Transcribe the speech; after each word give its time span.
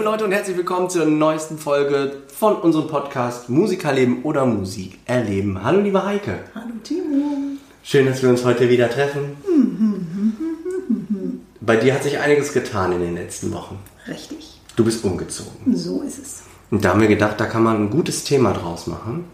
Liebe 0.00 0.10
Leute 0.12 0.24
und 0.24 0.32
herzlich 0.32 0.56
willkommen 0.56 0.88
zur 0.88 1.04
neuesten 1.04 1.58
Folge 1.58 2.22
von 2.34 2.54
unserem 2.54 2.88
Podcast 2.88 3.50
Musikerleben 3.50 4.22
oder 4.22 4.46
Musik 4.46 4.98
erleben. 5.04 5.62
Hallo 5.62 5.80
liebe 5.82 6.02
Heike. 6.02 6.38
Hallo 6.54 6.72
Timo. 6.82 7.36
Schön, 7.82 8.06
dass 8.06 8.22
wir 8.22 8.30
uns 8.30 8.42
heute 8.42 8.70
wieder 8.70 8.88
treffen. 8.88 9.36
Bei 11.60 11.76
dir 11.76 11.92
hat 11.92 12.02
sich 12.02 12.18
einiges 12.18 12.54
getan 12.54 12.92
in 12.92 13.00
den 13.00 13.14
letzten 13.14 13.52
Wochen. 13.52 13.78
Richtig, 14.08 14.58
Du 14.74 14.86
bist 14.86 15.04
umgezogen. 15.04 15.76
so 15.76 16.00
ist 16.00 16.18
es. 16.18 16.42
Und 16.70 16.82
da 16.82 16.90
haben 16.92 17.02
wir 17.02 17.08
gedacht, 17.08 17.38
da 17.38 17.44
kann 17.44 17.62
man 17.62 17.76
ein 17.76 17.90
gutes 17.90 18.24
Thema 18.24 18.54
draus 18.54 18.86
machen. 18.86 19.26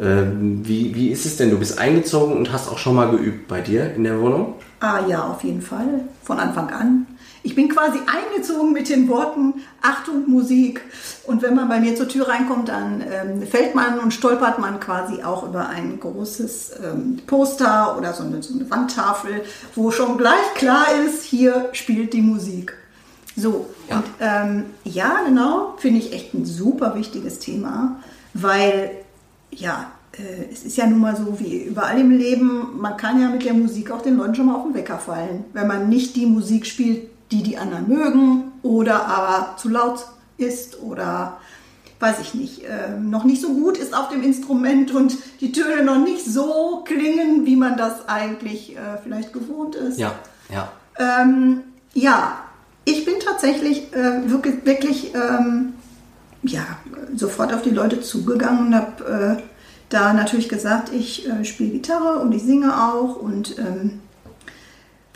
Ähm, 0.00 0.66
wie, 0.66 0.92
wie 0.96 1.10
ist 1.10 1.24
es 1.24 1.36
denn? 1.36 1.50
Du 1.50 1.58
bist 1.60 1.78
eingezogen 1.78 2.36
und 2.36 2.52
hast 2.52 2.68
auch 2.68 2.78
schon 2.78 2.96
mal 2.96 3.10
geübt 3.12 3.46
bei 3.46 3.60
dir 3.60 3.94
in 3.94 4.02
der 4.02 4.20
Wohnung? 4.20 4.54
Ah 4.80 5.06
ja, 5.06 5.22
auf 5.22 5.44
jeden 5.44 5.62
Fall. 5.62 6.00
Von 6.24 6.40
Anfang 6.40 6.68
an. 6.70 7.05
Ich 7.46 7.54
bin 7.54 7.68
quasi 7.68 8.00
eingezogen 8.06 8.72
mit 8.72 8.88
den 8.88 9.08
Worten 9.08 9.54
Achtung 9.80 10.28
Musik. 10.28 10.80
Und 11.28 11.42
wenn 11.42 11.54
man 11.54 11.68
bei 11.68 11.78
mir 11.78 11.94
zur 11.94 12.08
Tür 12.08 12.26
reinkommt, 12.26 12.68
dann 12.68 13.04
ähm, 13.08 13.46
fällt 13.46 13.76
man 13.76 14.00
und 14.00 14.12
stolpert 14.12 14.58
man 14.58 14.80
quasi 14.80 15.22
auch 15.22 15.46
über 15.46 15.68
ein 15.68 16.00
großes 16.00 16.72
ähm, 16.82 17.20
Poster 17.24 17.96
oder 17.96 18.12
so 18.14 18.24
eine, 18.24 18.42
so 18.42 18.52
eine 18.52 18.68
Wandtafel, 18.68 19.42
wo 19.76 19.92
schon 19.92 20.18
gleich 20.18 20.54
klar 20.56 20.86
ist, 21.06 21.22
hier 21.22 21.68
spielt 21.70 22.14
die 22.14 22.20
Musik. 22.20 22.74
So, 23.36 23.66
Ja. 23.88 23.98
und 23.98 24.04
ähm, 24.18 24.64
ja, 24.82 25.20
genau, 25.24 25.74
finde 25.78 26.00
ich 26.00 26.12
echt 26.12 26.34
ein 26.34 26.46
super 26.46 26.96
wichtiges 26.96 27.38
Thema, 27.38 28.00
weil 28.34 28.90
ja, 29.52 29.92
äh, 30.18 30.52
es 30.52 30.64
ist 30.64 30.76
ja 30.76 30.86
nun 30.88 30.98
mal 30.98 31.14
so 31.14 31.38
wie 31.38 31.62
überall 31.62 32.00
im 32.00 32.10
Leben, 32.10 32.80
man 32.80 32.96
kann 32.96 33.20
ja 33.20 33.28
mit 33.28 33.44
der 33.44 33.54
Musik 33.54 33.92
auch 33.92 34.02
den 34.02 34.16
Leuten 34.16 34.34
schon 34.34 34.46
mal 34.46 34.56
auf 34.56 34.64
den 34.64 34.74
Wecker 34.74 34.98
fallen, 34.98 35.44
wenn 35.52 35.68
man 35.68 35.88
nicht 35.88 36.16
die 36.16 36.26
Musik 36.26 36.66
spielt, 36.66 37.10
die 37.30 37.42
die 37.42 37.58
anderen 37.58 37.88
mögen 37.88 38.52
oder 38.62 39.06
aber 39.06 39.56
zu 39.56 39.68
laut 39.68 40.06
ist 40.38 40.80
oder 40.82 41.38
weiß 41.98 42.20
ich 42.20 42.34
nicht, 42.34 42.64
äh, 42.64 42.98
noch 43.00 43.24
nicht 43.24 43.40
so 43.40 43.54
gut 43.54 43.78
ist 43.78 43.94
auf 43.94 44.08
dem 44.10 44.22
Instrument 44.22 44.92
und 44.92 45.16
die 45.40 45.52
Töne 45.52 45.82
noch 45.82 45.98
nicht 45.98 46.24
so 46.24 46.84
klingen, 46.86 47.46
wie 47.46 47.56
man 47.56 47.76
das 47.76 48.08
eigentlich 48.08 48.76
äh, 48.76 48.98
vielleicht 49.02 49.32
gewohnt 49.32 49.74
ist. 49.76 49.98
Ja, 49.98 50.14
ja. 50.50 50.70
Ähm, 50.98 51.62
ja, 51.94 52.38
ich 52.84 53.04
bin 53.04 53.14
tatsächlich 53.24 53.92
äh, 53.94 54.30
wirklich, 54.30 54.64
wirklich 54.66 55.14
ähm, 55.14 55.74
ja, 56.42 56.64
sofort 57.14 57.52
auf 57.54 57.62
die 57.62 57.70
Leute 57.70 58.00
zugegangen 58.02 58.66
und 58.66 58.74
habe 58.74 59.38
äh, 59.38 59.42
da 59.88 60.12
natürlich 60.12 60.48
gesagt, 60.48 60.92
ich 60.92 61.28
äh, 61.28 61.44
spiele 61.44 61.70
Gitarre 61.70 62.18
und 62.18 62.32
ich 62.32 62.42
singe 62.42 62.76
auch 62.76 63.16
und 63.16 63.58
ähm, 63.58 64.00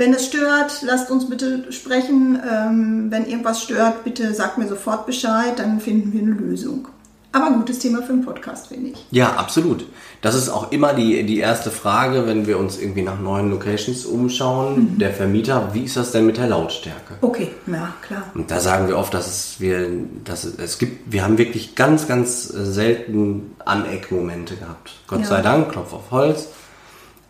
wenn 0.00 0.14
es 0.14 0.24
stört, 0.24 0.80
lasst 0.82 1.10
uns 1.10 1.28
bitte 1.28 1.70
sprechen. 1.70 2.40
Ähm, 2.50 3.06
wenn 3.10 3.26
irgendwas 3.26 3.62
stört, 3.62 4.02
bitte 4.02 4.32
sagt 4.34 4.56
mir 4.56 4.66
sofort 4.66 5.04
Bescheid, 5.04 5.58
dann 5.58 5.78
finden 5.78 6.12
wir 6.14 6.22
eine 6.22 6.30
Lösung. 6.32 6.88
Aber 7.32 7.50
gutes 7.52 7.78
Thema 7.78 8.02
für 8.02 8.14
einen 8.14 8.24
Podcast, 8.24 8.68
finde 8.68 8.90
ich. 8.90 9.06
Ja, 9.10 9.34
absolut. 9.34 9.84
Das 10.22 10.34
ist 10.34 10.48
auch 10.48 10.72
immer 10.72 10.94
die, 10.94 11.22
die 11.25 11.38
erste 11.38 11.70
Frage, 11.70 12.26
wenn 12.26 12.47
wir 12.47 12.58
uns 12.58 12.78
irgendwie 12.78 13.02
nach 13.02 13.20
neuen 13.20 13.50
Locations 13.50 14.04
umschauen. 14.06 14.98
Der 14.98 15.12
Vermieter, 15.12 15.69
wie 15.75 15.84
ist 15.84 15.97
das 15.97 16.10
denn 16.12 16.26
mit 16.26 16.38
der 16.38 16.48
Lautstärke? 16.48 17.14
Okay, 17.20 17.50
ja, 17.69 17.92
klar. 18.02 18.25
Und 18.34 18.50
da 18.50 18.58
sagen 18.58 18.88
wir 18.88 18.96
oft, 18.98 19.12
dass 19.14 19.28
es 19.28 19.60
wir, 19.60 19.86
dass 20.25 20.42
es, 20.44 20.54
es 20.58 20.78
gibt, 20.78 21.12
wir 21.12 21.22
haben 21.22 21.36
wirklich 21.38 21.76
ganz, 21.76 22.08
ganz 22.08 22.52
äh, 22.52 22.64
selten 22.64 23.54
Aneckmomente 23.64 24.56
gehabt. 24.56 24.91
Gott 25.06 25.20
Ja. 25.20 25.26
sei 25.26 25.42
Dank, 25.42 25.70
Klopf 25.70 25.92
auf 25.92 26.10
Holz. 26.10 26.48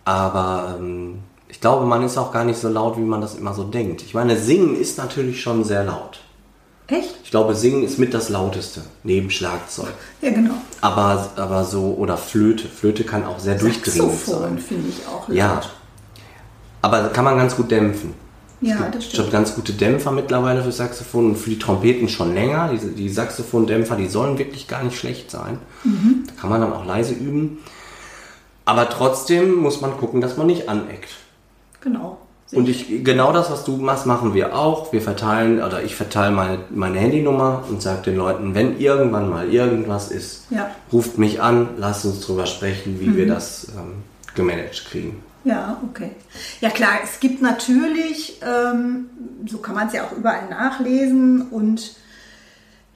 Aber 0.07 0.77
ähm, 0.79 1.19
ich 1.51 1.61
glaube, 1.61 1.87
man 1.87 2.03
ist 2.03 2.17
auch 2.17 2.33
gar 2.33 2.45
nicht 2.45 2.59
so 2.59 2.69
laut, 2.69 2.97
wie 2.97 3.03
man 3.03 3.21
das 3.21 3.35
immer 3.35 3.55
so 3.55 3.65
denkt. 3.65 4.03
Ich 4.03 4.15
meine, 4.15 4.37
Singen 4.39 4.77
ist 4.77 4.99
natürlich 4.99 5.43
schon 5.43 5.65
sehr 5.65 5.85
laut. 5.85 6.21
Echt? 6.87 7.17
Ich 7.25 7.31
glaube, 7.31 7.55
Singen 7.55 7.85
ist 7.85 7.99
mit 7.99 8.15
das 8.15 8.29
lauteste, 8.29 8.83
neben 9.05 9.31
Schlagzeug. 9.31 9.93
Ja, 10.21 10.31
genau. 10.31 10.55
Aber, 10.81 11.31
aber 11.37 11.65
so, 11.65 11.95
oder 11.99 12.17
Flöte. 12.17 12.67
Flöte 12.69 13.05
kann 13.05 13.25
auch 13.25 13.39
sehr 13.39 13.57
durchdringend 13.57 14.11
Saxophon 14.13 14.41
sein. 14.43 14.59
finde 14.59 14.89
ich 14.89 15.07
auch 15.07 15.29
laut. 15.29 15.37
Ja. 15.37 15.63
Aber 16.83 17.09
kann 17.11 17.25
man 17.25 17.37
ganz 17.37 17.57
gut 17.57 17.71
dämpfen. 17.71 18.15
Ja, 18.63 18.89
das 18.93 19.05
stimmt. 19.05 19.25
schon 19.25 19.33
ganz 19.33 19.55
gute 19.55 19.73
Dämpfer 19.73 20.11
mittlerweile 20.11 20.63
für 20.63 20.73
Saxophon 20.73 21.31
und 21.31 21.37
für 21.37 21.49
die 21.51 21.59
Trompeten 21.59 22.09
schon 22.09 22.35
länger. 22.35 22.71
Die, 22.73 22.95
die 22.95 23.09
Saxophondämpfer, 23.09 23.97
die 23.97 24.07
sollen 24.07 24.39
wirklich 24.39 24.69
gar 24.69 24.83
nicht 24.83 24.99
schlecht 24.99 25.31
sein. 25.31 25.59
Mhm. 25.85 26.25
Da 26.27 26.33
kann 26.41 26.51
man 26.51 26.61
dann 26.61 26.73
auch 26.73 26.85
leise 26.85 27.15
üben. 27.15 27.59
Aber 28.67 28.89
trotzdem 28.89 29.55
muss 29.55 29.81
man 29.81 29.97
gucken, 29.97 30.21
dass 30.21 30.37
man 30.37 30.47
nicht 30.47 30.69
aneckt. 30.69 31.09
Genau. 31.81 32.19
Und 32.53 32.69
ich, 32.69 33.05
genau 33.05 33.33
das, 33.33 33.49
was 33.51 33.65
du 33.65 33.77
machst, 33.77 34.07
machen 34.07 34.35
wir 34.35 34.57
auch. 34.57 34.93
Wir 34.93 35.01
verteilen, 35.01 35.63
oder 35.63 35.85
ich 35.85 35.95
verteile 35.95 36.33
meine, 36.35 36.59
meine 36.71 36.99
Handynummer 36.99 37.63
und 37.69 37.81
sage 37.81 38.03
den 38.03 38.17
Leuten, 38.17 38.57
wenn 38.57 38.81
irgendwann 38.81 39.31
mal 39.31 39.49
irgendwas 39.53 40.11
ist, 40.11 40.47
Ja. 40.51 40.69
ruft 40.93 41.17
mich 41.17 41.41
an, 41.41 41.69
lasst 41.77 42.05
uns 42.05 42.21
drüber 42.27 42.47
sprechen, 42.47 42.99
wie 42.99 43.07
Mhm. 43.07 43.17
wir 43.17 43.29
das 43.29 43.69
ähm, 43.77 44.03
gemanagt 44.35 44.85
kriegen. 44.91 45.23
Ja, 45.45 45.81
okay. 45.89 46.11
Ja 46.61 46.71
klar, 46.71 46.91
es 47.05 47.21
gibt 47.21 47.41
natürlich, 47.41 48.41
ähm, 48.43 49.07
so 49.47 49.59
kann 49.59 49.77
man 49.77 49.87
es 49.87 49.93
ja 49.95 50.03
auch 50.05 50.13
überall 50.13 50.49
nachlesen 50.51 51.43
und 51.51 51.93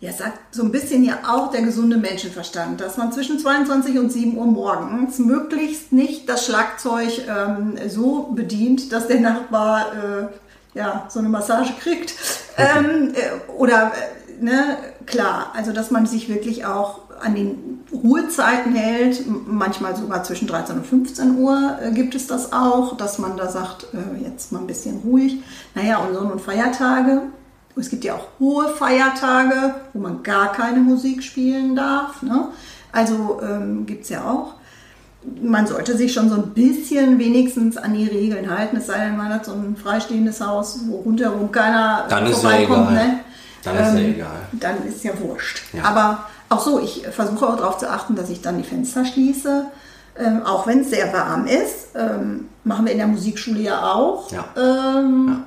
ja, 0.05 0.13
sagt 0.13 0.39
so 0.55 0.63
ein 0.63 0.71
bisschen 0.71 1.03
ja 1.03 1.21
auch 1.27 1.51
der 1.51 1.63
gesunde 1.63 1.97
Menschenverstand, 1.97 2.79
dass 2.83 2.99
man 2.99 3.11
zwischen 3.11 3.39
22 3.39 3.99
und 3.99 4.13
7 4.13 4.37
Uhr 4.37 4.45
morgens 4.45 5.19
möglichst 5.19 5.93
nicht 5.93 6.29
das 6.29 6.45
Schlagzeug 6.45 7.23
ähm, 7.27 7.79
so 7.89 8.31
bedient, 8.35 8.93
dass 8.93 9.09
der 9.09 9.21
Nachbar 9.21 9.87
äh, 9.93 10.79
ja, 10.79 11.07
so 11.09 11.21
eine 11.21 11.29
Massage 11.29 11.73
kriegt. 11.81 12.15
Ähm, 12.57 13.15
äh, 13.15 13.51
oder, 13.51 13.91
äh, 13.91 14.45
ne, 14.45 14.77
klar, 15.07 15.51
also 15.57 15.73
dass 15.73 15.91
man 15.91 16.07
sich 16.07 16.29
wirklich 16.29 16.65
auch 16.65 17.01
an 17.21 17.35
den 17.35 17.81
Ruhezeiten 17.93 18.77
hält, 18.77 19.25
manchmal 19.27 19.97
sogar 19.97 20.23
zwischen 20.23 20.47
13 20.47 20.77
und 20.77 20.87
15 20.87 21.37
Uhr 21.39 21.79
äh, 21.83 21.91
gibt 21.91 22.15
es 22.15 22.29
das 22.29 22.53
auch, 22.53 22.97
dass 22.97 23.19
man 23.19 23.37
da 23.37 23.51
sagt, 23.51 23.89
äh, 23.93 24.23
jetzt 24.23 24.53
mal 24.53 24.61
ein 24.61 24.69
bisschen 24.69 25.01
ruhig. 25.01 25.43
Naja, 25.75 25.99
und 25.99 26.15
Sonn- 26.15 26.31
und 26.31 26.41
Feiertage. 26.41 27.23
Es 27.77 27.91
gibt 27.91 28.05
ja 28.05 28.15
auch 28.15 28.27
hohe 28.39 28.69
Feiertage, 28.69 29.75
wo 29.93 29.99
man 30.01 30.23
gar 30.23 30.53
keine 30.53 30.79
Musik 30.81 31.23
spielen 31.23 31.75
darf. 31.75 32.23
Ne? 32.23 32.49
Also 32.93 33.41
ähm, 33.43 33.85
gibt 33.87 34.05
es 34.05 34.11
ja 34.11 34.23
auch. 34.25 34.55
Man 35.43 35.67
sollte 35.67 35.97
sich 35.97 36.13
schon 36.13 36.29
so 36.29 36.35
ein 36.37 36.51
bisschen 36.51 37.19
wenigstens 37.19 37.77
an 37.79 37.95
die 37.95 38.07
Regeln 38.07 38.49
halten, 38.51 38.77
es 38.77 38.87
sei 38.87 38.99
denn, 39.07 39.17
man 39.17 39.33
hat 39.33 39.45
so 39.47 39.53
ein 39.53 39.75
freistehendes 39.75 40.41
Haus, 40.41 40.79
wo 40.87 40.97
rundherum 40.99 41.51
keiner 41.51 42.05
Dann 42.11 42.27
ist 42.27 42.43
ja 42.43 42.51
vorbeikommt. 42.51 42.91
egal. 42.91 43.07
Ne? 43.07 43.21
Dann 43.65 43.75
ist 43.77 43.83
ja 43.83 43.99
Ähm, 43.99 44.15
egal. 44.15 44.41
Dann 44.53 44.87
ist 44.87 45.03
ja 45.05 45.13
wurscht. 45.19 45.63
Ja. 45.73 45.85
Aber 45.85 46.25
auch 46.51 46.61
so, 46.61 46.79
ich 46.79 47.07
versuche 47.11 47.49
auch 47.49 47.57
darauf 47.57 47.79
zu 47.79 47.91
achten, 47.91 48.15
dass 48.15 48.29
ich 48.29 48.43
dann 48.43 48.59
die 48.59 48.65
Fenster 48.69 49.05
schließe. 49.05 49.65
Ähm, 50.17 50.43
auch 50.45 50.67
wenn 50.67 50.81
es 50.83 50.91
sehr 50.91 51.13
warm 51.13 51.47
ist. 51.47 51.89
Ähm, 51.97 52.49
machen 52.63 52.85
wir 52.85 52.93
in 52.93 52.99
der 52.99 53.07
Musikschule 53.09 53.61
ja 53.61 53.83
auch. 53.93 54.31
Ja. 54.31 54.45
Ähm, 54.57 55.29
Ja. 55.29 55.43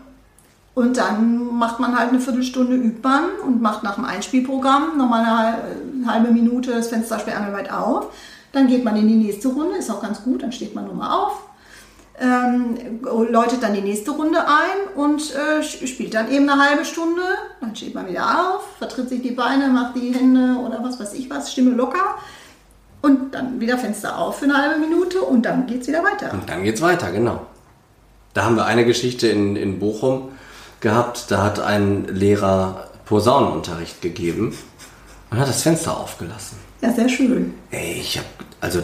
Und 0.78 0.96
dann 0.96 1.58
macht 1.58 1.80
man 1.80 1.98
halt 1.98 2.10
eine 2.10 2.20
Viertelstunde 2.20 2.76
übt 2.76 3.00
man 3.02 3.24
und 3.44 3.64
macht 3.64 3.82
nach 3.82 3.96
dem 3.96 4.06
Einspielprogramm 4.06 4.96
nochmal 4.96 5.22
eine 5.22 5.38
hal- 5.38 5.62
eine 6.04 6.14
halbe 6.14 6.32
Minute 6.32 6.70
das 6.70 6.90
Fenster 6.90 7.18
sperrangelweit 7.18 7.74
auf. 7.74 8.14
Dann 8.52 8.68
geht 8.68 8.84
man 8.84 8.96
in 8.96 9.08
die 9.08 9.16
nächste 9.16 9.48
Runde, 9.48 9.76
ist 9.78 9.90
auch 9.90 10.04
ganz 10.04 10.22
gut, 10.22 10.44
dann 10.44 10.52
steht 10.52 10.76
man 10.76 10.86
nochmal 10.86 11.10
auf, 11.10 11.42
ähm, 12.20 12.78
läutet 13.02 13.64
dann 13.64 13.74
die 13.74 13.82
nächste 13.82 14.12
Runde 14.12 14.38
ein 14.38 15.02
und 15.04 15.34
äh, 15.34 15.64
spielt 15.64 16.14
dann 16.14 16.30
eben 16.30 16.48
eine 16.48 16.62
halbe 16.64 16.86
Stunde. 16.86 17.24
Dann 17.60 17.76
steht 17.76 17.96
man 17.96 18.08
wieder 18.08 18.26
auf, 18.26 18.78
vertritt 18.78 19.10
sich 19.10 19.24
die 19.24 19.32
Beine, 19.32 19.70
macht 19.70 19.96
die 19.96 20.14
Hände 20.14 20.60
oder 20.64 20.84
was 20.84 21.00
weiß 21.00 21.16
ich 21.16 21.28
was, 21.28 21.52
Stimme 21.52 21.72
locker. 21.72 22.18
Und 23.02 23.34
dann 23.34 23.60
wieder 23.60 23.80
Fenster 23.80 24.20
auf 24.20 24.38
für 24.38 24.46
eine 24.46 24.58
halbe 24.58 24.80
Minute 24.80 25.22
und 25.22 25.44
dann 25.44 25.66
geht 25.66 25.82
es 25.82 25.88
wieder 25.88 26.04
weiter. 26.04 26.32
Und 26.34 26.48
dann 26.48 26.62
geht's 26.64 26.84
weiter, 26.84 27.12
genau. 27.12 27.48
Da 28.36 28.44
haben 28.44 28.56
wir 28.56 28.66
eine 28.66 28.86
Geschichte 28.86 29.28
in, 29.28 29.56
in 29.56 29.80
Bochum 29.80 30.34
gehabt, 30.80 31.32
da 31.32 31.44
hat 31.44 31.60
ein 31.60 32.06
Lehrer 32.06 32.90
Posaunenunterricht 33.06 34.02
gegeben 34.02 34.56
und 35.30 35.40
hat 35.40 35.48
das 35.48 35.64
Fenster 35.64 35.98
aufgelassen. 35.98 36.58
Ja, 36.82 36.94
sehr 36.94 37.10
schön. 37.10 37.54
Ey, 37.72 38.00
ich 38.00 38.18
hab, 38.18 38.26
also 38.62 38.84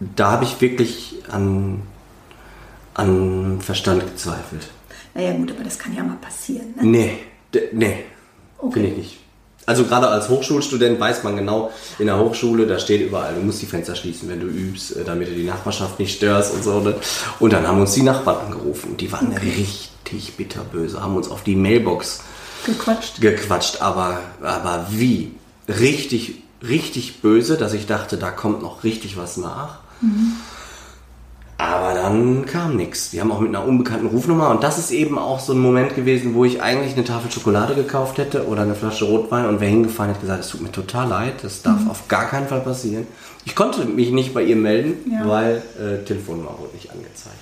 da 0.00 0.32
habe 0.32 0.44
ich 0.44 0.60
wirklich 0.60 1.22
an, 1.30 1.82
an 2.94 3.60
Verstand 3.60 4.06
gezweifelt. 4.06 4.68
Naja 5.14 5.32
gut, 5.32 5.50
aber 5.50 5.64
das 5.64 5.78
kann 5.78 5.94
ja 5.94 6.02
mal 6.02 6.16
passieren. 6.16 6.74
Ne? 6.76 6.84
Nee, 6.84 7.18
nee. 7.72 8.04
Okay. 8.58 8.72
Finde 8.74 8.88
ich 8.90 8.96
nicht. 8.96 9.18
Also 9.64 9.84
gerade 9.84 10.08
als 10.08 10.28
Hochschulstudent 10.28 10.98
weiß 10.98 11.22
man 11.22 11.36
genau, 11.36 11.70
in 11.98 12.06
der 12.06 12.18
Hochschule, 12.18 12.66
da 12.66 12.78
steht 12.78 13.00
überall, 13.00 13.34
du 13.34 13.40
musst 13.42 13.62
die 13.62 13.66
Fenster 13.66 13.94
schließen, 13.94 14.28
wenn 14.28 14.40
du 14.40 14.46
übst, 14.46 14.96
äh, 14.96 15.04
damit 15.04 15.28
du 15.28 15.32
die 15.34 15.44
Nachbarschaft 15.44 15.98
nicht 16.00 16.16
störst 16.16 16.52
und 16.54 16.64
so. 16.64 16.80
ne? 16.80 16.94
Und 17.38 17.52
dann 17.52 17.66
haben 17.66 17.80
uns 17.80 17.92
die 17.92 18.02
Nachbarn 18.02 18.46
angerufen. 18.46 18.96
Die 18.96 19.10
waren 19.12 19.32
richtig 19.32 20.32
bitterböse, 20.36 21.00
haben 21.00 21.16
uns 21.16 21.30
auf 21.30 21.44
die 21.44 21.54
Mailbox 21.54 22.22
Gequatscht. 22.66 23.20
gequatscht, 23.20 23.80
aber, 23.80 24.20
aber 24.42 24.86
wie? 24.90 25.32
Richtig, 25.68 26.42
richtig 26.66 27.20
böse, 27.22 27.56
dass 27.56 27.72
ich 27.72 27.86
dachte, 27.86 28.16
da 28.16 28.30
kommt 28.30 28.62
noch 28.62 28.82
richtig 28.82 29.16
was 29.16 29.36
nach. 29.36 29.78
Aber 31.62 31.94
dann 31.94 32.44
kam 32.44 32.74
nichts. 32.76 33.10
Die 33.10 33.20
haben 33.20 33.30
auch 33.30 33.38
mit 33.38 33.50
einer 33.50 33.64
unbekannten 33.64 34.06
Rufnummer 34.06 34.50
und 34.50 34.64
das 34.64 34.78
ist 34.78 34.90
eben 34.90 35.16
auch 35.16 35.38
so 35.38 35.52
ein 35.52 35.60
Moment 35.60 35.94
gewesen, 35.94 36.34
wo 36.34 36.44
ich 36.44 36.60
eigentlich 36.60 36.94
eine 36.94 37.04
Tafel 37.04 37.30
Schokolade 37.30 37.74
gekauft 37.76 38.18
hätte 38.18 38.48
oder 38.48 38.62
eine 38.62 38.74
Flasche 38.74 39.04
Rotwein 39.04 39.46
und 39.46 39.60
wäre 39.60 39.70
hingefahren 39.70 40.10
hätte 40.10 40.22
gesagt, 40.22 40.40
es 40.40 40.48
tut 40.50 40.60
mir 40.60 40.72
total 40.72 41.08
leid, 41.08 41.34
das 41.42 41.62
darf 41.62 41.88
auf 41.88 42.08
gar 42.08 42.26
keinen 42.28 42.48
Fall 42.48 42.62
passieren. 42.62 43.06
Ich 43.44 43.54
konnte 43.54 43.84
mich 43.84 44.10
nicht 44.10 44.34
bei 44.34 44.42
ihr 44.42 44.56
melden, 44.56 45.08
Ja. 45.12 45.28
weil 45.28 45.62
äh, 45.78 46.04
Telefonnummer 46.04 46.56
wurde 46.58 46.74
nicht 46.74 46.90
angezeigt. 46.90 47.36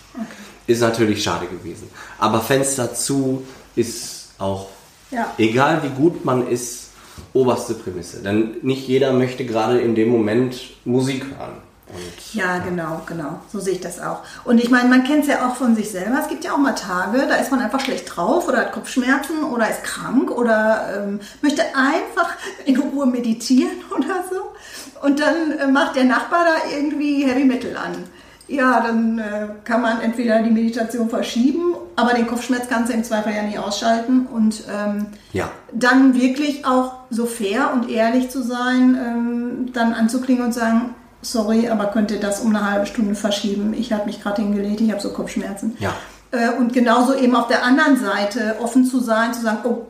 Ist 0.67 0.83
natürlich 0.83 1.23
schade 1.23 1.47
gewesen. 1.47 1.89
Aber 2.19 2.41
Fenster 2.43 2.93
zu 2.93 3.43
ist 3.75 4.29
auch, 4.39 4.67
Ja. 5.11 5.33
egal 5.39 5.83
wie 5.83 5.89
gut 5.99 6.27
man 6.27 6.47
ist, 6.47 6.91
oberste 7.33 7.73
Prämisse. 7.73 8.19
Denn 8.23 8.57
nicht 8.61 8.87
jeder 8.87 9.15
möchte 9.15 9.47
gerade 9.47 9.81
in 9.81 9.95
dem 9.95 10.11
Moment 10.11 10.57
Musik 10.85 11.25
hören. 11.39 11.70
Und 11.95 12.35
Ja, 12.35 12.59
genau, 12.59 13.03
genau. 13.07 13.41
So 13.53 13.61
sehe 13.61 13.75
ich 13.75 13.81
das 13.81 14.01
auch. 14.01 14.23
Und 14.45 14.59
ich 14.59 14.71
meine, 14.71 14.89
man 14.89 15.05
kennt 15.05 15.23
es 15.23 15.29
ja 15.29 15.49
auch 15.49 15.57
von 15.57 15.75
sich 15.75 15.91
selber. 15.91 16.19
Es 16.21 16.29
gibt 16.29 16.45
ja 16.45 16.53
auch 16.53 16.59
mal 16.59 16.75
Tage, 16.75 17.27
da 17.29 17.37
ist 17.37 17.51
man 17.51 17.61
einfach 17.61 17.81
schlecht 17.81 18.17
drauf 18.17 18.49
oder 18.49 18.59
hat 18.59 18.73
Kopfschmerzen 18.73 19.45
oder 19.45 19.69
ist 19.69 19.85
krank 19.85 20.31
oder 20.31 21.03
ähm, 21.03 21.21
möchte 21.43 21.63
einfach 21.75 22.35
in 22.65 22.79
Ruhe 22.79 23.07
meditieren 23.07 23.83
oder 23.97 24.25
so. 24.31 25.07
Und 25.07 25.21
dann 25.21 25.53
äh, 25.59 25.67
macht 25.67 25.97
der 25.97 26.05
Nachbar 26.05 26.45
da 26.45 26.71
irgendwie 26.77 27.25
Heavy 27.25 27.45
Metal 27.45 27.77
an. 27.77 28.05
Ja, 28.51 28.81
dann 28.81 29.19
äh, 29.21 29.47
kann 29.63 29.81
man 29.81 30.01
entweder 30.01 30.43
die 30.43 30.51
Meditation 30.51 31.09
verschieben, 31.09 31.77
aber 31.95 32.15
den 32.15 32.27
Kopfschmerz 32.27 32.69
kannst 32.69 32.91
du 32.91 32.97
im 32.97 33.05
Zweifel 33.05 33.33
ja 33.33 33.43
nie 33.43 33.59
ausschalten. 33.59 34.27
Und 34.27 34.65
ähm, 34.69 35.07
ja. 35.33 35.51
dann 35.73 36.21
wirklich 36.21 36.67
auch 36.67 36.95
so 37.11 37.27
fair 37.27 37.71
und 37.73 37.89
ehrlich 37.89 38.29
zu 38.29 38.43
sein, 38.43 38.99
ähm, 39.01 39.73
dann 39.73 39.93
anzuklingen 39.93 40.45
und 40.45 40.53
sagen, 40.53 40.97
sorry, 41.23 41.69
aber 41.69 41.87
könnt 41.87 42.11
ihr 42.11 42.21
das 42.21 42.41
um 42.41 42.55
eine 42.55 42.71
halbe 42.71 42.87
Stunde 42.87 43.15
verschieben? 43.15 43.75
Ich 43.75 43.93
habe 43.93 44.07
mich 44.07 44.23
gerade 44.23 44.43
hingelegt, 44.43 44.81
ich 44.81 44.91
habe 44.91 45.01
so 45.01 45.11
Kopfschmerzen. 45.11 45.77
Ja. 45.79 45.95
Äh, 46.31 46.51
und 46.59 46.73
genauso 46.73 47.15
eben 47.15 47.35
auf 47.35 47.49
der 47.49 47.65
anderen 47.65 47.97
Seite 47.97 48.57
offen 48.61 48.85
zu 48.85 49.01
sein, 49.01 49.35
zu 49.35 49.43
sagen, 49.43 49.59
oh, 49.65 49.87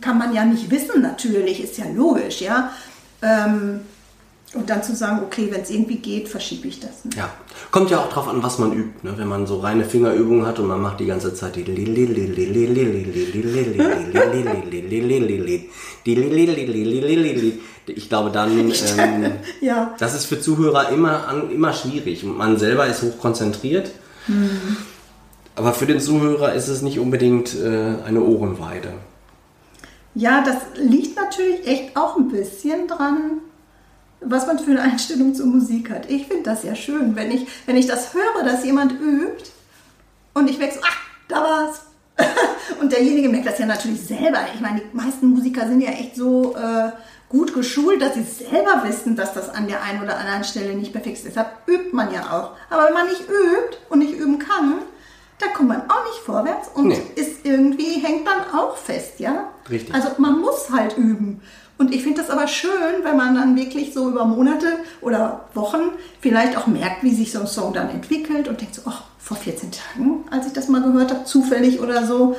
kann 0.00 0.18
man 0.18 0.34
ja 0.34 0.44
nicht 0.44 0.70
wissen 0.70 1.02
natürlich, 1.02 1.62
ist 1.62 1.78
ja 1.78 1.86
logisch, 1.94 2.40
ja. 2.40 2.70
Ähm, 3.22 3.80
und 4.54 4.70
dann 4.70 4.82
zu 4.82 4.94
sagen, 4.94 5.20
okay, 5.24 5.48
wenn 5.50 5.62
es 5.62 5.70
irgendwie 5.70 5.96
geht, 5.96 6.28
verschiebe 6.28 6.68
ich 6.68 6.80
das. 6.80 7.04
Ne? 7.04 7.10
Ja. 7.16 7.30
Kommt 7.70 7.90
ja 7.90 7.98
auch 7.98 8.08
drauf 8.08 8.28
an, 8.28 8.42
was 8.42 8.58
man 8.58 8.72
übt. 8.72 9.06
Ne? 9.06 9.14
Wenn 9.16 9.28
man 9.28 9.46
so 9.46 9.58
reine 9.58 9.84
Fingerübungen 9.84 10.46
hat 10.46 10.58
und 10.58 10.66
man 10.68 10.80
macht 10.80 11.00
die 11.00 11.06
ganze 11.06 11.34
Zeit 11.34 11.56
die 11.56 11.62
ich 17.86 18.08
glaube 18.08 18.30
dann, 18.30 18.58
ähm, 18.98 19.32
Ja. 19.60 19.94
das 19.98 20.14
ist 20.14 20.26
für 20.26 20.40
Zuhörer 20.40 20.88
immer, 20.90 21.44
immer 21.52 21.72
schwierig. 21.72 22.24
Man 22.24 22.56
selber 22.58 22.86
ist 22.86 23.02
hochkonzentriert, 23.02 23.90
aber 25.56 25.72
für 25.74 25.86
den 25.86 26.00
Zuhörer 26.00 26.54
ist 26.54 26.68
es 26.68 26.82
nicht 26.82 26.98
unbedingt 26.98 27.54
äh, 27.54 27.94
eine 28.06 28.22
Ohrenweide. 28.22 28.94
Ja, 30.14 30.44
das 30.44 30.56
liegt 30.76 31.16
natürlich 31.16 31.66
echt 31.66 31.96
auch 31.96 32.16
ein 32.16 32.28
bisschen 32.28 32.86
dran, 32.86 33.38
was 34.26 34.46
man 34.46 34.58
für 34.58 34.70
eine 34.70 34.82
Einstellung 34.82 35.34
zur 35.34 35.46
Musik 35.46 35.90
hat. 35.90 36.10
Ich 36.10 36.26
finde 36.26 36.44
das 36.44 36.62
ja 36.64 36.74
schön, 36.74 37.16
wenn 37.16 37.30
ich, 37.30 37.46
wenn 37.66 37.76
ich 37.76 37.86
das 37.86 38.14
höre, 38.14 38.44
dass 38.44 38.64
jemand 38.64 38.92
übt 38.92 39.44
und 40.34 40.48
ich 40.50 40.58
merke 40.58 40.74
so, 40.74 40.80
ach, 40.84 40.96
da 41.28 41.36
war's. 41.36 41.80
und 42.80 42.92
derjenige 42.92 43.28
merkt 43.28 43.46
das 43.46 43.58
ja 43.58 43.66
natürlich 43.66 44.00
selber. 44.06 44.38
Ich 44.54 44.60
meine, 44.60 44.80
die 44.80 44.96
meisten 44.96 45.26
Musiker 45.28 45.66
sind 45.66 45.80
ja 45.80 45.90
echt 45.90 46.14
so 46.14 46.54
äh, 46.56 46.90
gut 47.28 47.52
geschult, 47.54 48.00
dass 48.00 48.14
sie 48.14 48.22
selber 48.22 48.82
wissen, 48.84 49.16
dass 49.16 49.34
das 49.34 49.48
an 49.50 49.66
der 49.66 49.82
einen 49.82 50.02
oder 50.02 50.16
anderen 50.16 50.44
Stelle 50.44 50.74
nicht 50.74 50.92
perfekt 50.92 51.16
ist. 51.16 51.26
Deshalb 51.26 51.48
übt 51.66 51.90
man 51.92 52.12
ja 52.12 52.20
auch. 52.22 52.52
Aber 52.70 52.86
wenn 52.86 52.94
man 52.94 53.08
nicht 53.08 53.22
übt 53.22 53.78
und 53.90 53.98
nicht 53.98 54.14
üben 54.14 54.38
kann, 54.38 54.74
da 55.40 55.48
kommt 55.48 55.68
man 55.70 55.90
auch 55.90 56.04
nicht 56.04 56.20
vorwärts 56.24 56.68
und 56.74 56.88
Nee. 56.88 57.02
ist 57.16 57.44
irgendwie, 57.44 58.00
hängt 58.00 58.26
dann 58.28 58.54
auch 58.56 58.76
fest, 58.76 59.18
ja? 59.18 59.48
Richtig. 59.70 59.94
Also 59.94 60.08
man 60.18 60.40
muss 60.40 60.70
halt 60.70 60.96
üben. 60.96 61.40
Und 61.76 61.92
ich 61.92 62.02
finde 62.02 62.20
das 62.20 62.30
aber 62.30 62.46
schön, 62.46 63.02
wenn 63.02 63.16
man 63.16 63.34
dann 63.34 63.56
wirklich 63.56 63.92
so 63.92 64.08
über 64.08 64.24
Monate 64.24 64.66
oder 65.00 65.46
Wochen 65.54 65.90
vielleicht 66.20 66.56
auch 66.56 66.68
merkt, 66.68 67.02
wie 67.02 67.14
sich 67.14 67.32
so 67.32 67.40
ein 67.40 67.46
Song 67.48 67.72
dann 67.72 67.90
entwickelt 67.90 68.46
und 68.46 68.60
denkt 68.60 68.76
so, 68.76 68.82
ach, 68.84 69.02
vor 69.18 69.36
14 69.36 69.70
Tagen, 69.72 70.24
als 70.30 70.46
ich 70.46 70.52
das 70.52 70.68
mal 70.68 70.82
gehört 70.82 71.10
habe, 71.10 71.24
zufällig 71.24 71.80
oder 71.80 72.06
so, 72.06 72.36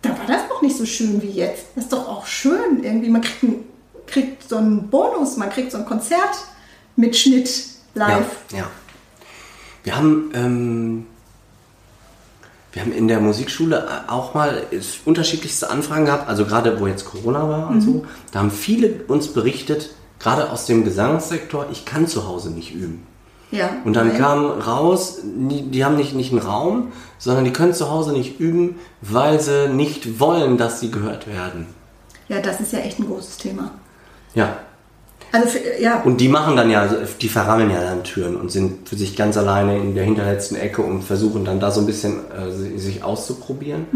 da 0.00 0.10
war 0.10 0.26
das 0.26 0.48
noch 0.48 0.62
nicht 0.62 0.76
so 0.76 0.86
schön 0.86 1.20
wie 1.22 1.30
jetzt. 1.30 1.66
Das 1.74 1.84
ist 1.84 1.92
doch 1.92 2.08
auch 2.08 2.26
schön 2.26 2.82
irgendwie. 2.82 3.10
Man 3.10 3.20
kriegt, 3.20 3.42
ein, 3.42 3.64
kriegt 4.06 4.48
so 4.48 4.56
einen 4.56 4.88
Bonus, 4.88 5.36
man 5.36 5.50
kriegt 5.50 5.72
so 5.72 5.78
ein 5.78 5.86
Konzertmitschnitt 5.86 7.64
live. 7.94 8.36
Ja, 8.52 8.58
ja. 8.58 8.70
Wir 9.82 9.96
haben, 9.96 10.30
ähm, 10.34 11.06
wir 12.74 12.82
haben 12.82 12.92
in 12.92 13.06
der 13.08 13.20
Musikschule 13.20 13.86
auch 14.08 14.34
mal 14.34 14.64
unterschiedlichste 15.04 15.70
Anfragen 15.70 16.06
gehabt, 16.06 16.28
also 16.28 16.44
gerade 16.44 16.78
wo 16.80 16.86
jetzt 16.88 17.04
Corona 17.04 17.48
war 17.48 17.68
und 17.70 17.80
so, 17.80 18.04
da 18.32 18.40
haben 18.40 18.50
viele 18.50 19.04
uns 19.06 19.28
berichtet, 19.28 19.90
gerade 20.18 20.50
aus 20.50 20.66
dem 20.66 20.84
Gesangssektor, 20.84 21.66
ich 21.70 21.84
kann 21.84 22.08
zu 22.08 22.26
Hause 22.26 22.50
nicht 22.50 22.74
üben. 22.74 23.06
Ja. 23.52 23.70
Und 23.84 23.94
dann 23.94 24.10
weil- 24.10 24.18
kam 24.18 24.46
raus, 24.46 25.20
die, 25.22 25.70
die 25.70 25.84
haben 25.84 25.96
nicht, 25.96 26.14
nicht 26.14 26.32
einen 26.32 26.40
Raum, 26.42 26.90
sondern 27.18 27.44
die 27.44 27.52
können 27.52 27.74
zu 27.74 27.90
Hause 27.90 28.12
nicht 28.12 28.40
üben, 28.40 28.74
weil 29.00 29.40
sie 29.40 29.68
nicht 29.68 30.18
wollen, 30.18 30.58
dass 30.58 30.80
sie 30.80 30.90
gehört 30.90 31.28
werden. 31.28 31.66
Ja, 32.28 32.40
das 32.40 32.60
ist 32.60 32.72
ja 32.72 32.80
echt 32.80 32.98
ein 32.98 33.06
großes 33.06 33.36
Thema. 33.36 33.70
Ja, 34.34 34.56
Also, 35.34 35.48
für, 35.48 35.82
ja. 35.82 36.00
Und 36.02 36.20
die 36.20 36.28
machen 36.28 36.54
dann 36.56 36.70
ja, 36.70 36.88
die 37.20 37.28
verrammeln 37.28 37.70
ja 37.70 37.80
dann 37.82 38.04
Türen 38.04 38.36
und 38.36 38.52
sind 38.52 38.88
für 38.88 38.94
sich 38.96 39.16
ganz 39.16 39.36
alleine 39.36 39.76
in 39.78 39.94
der 39.94 40.04
hinterletzten 40.04 40.56
Ecke 40.56 40.80
und 40.82 41.02
versuchen 41.02 41.44
dann 41.44 41.58
da 41.58 41.70
so 41.72 41.80
ein 41.80 41.86
bisschen 41.86 42.18
äh, 42.30 42.50
si- 42.52 42.78
sich 42.78 43.02
auszuprobieren. 43.02 43.86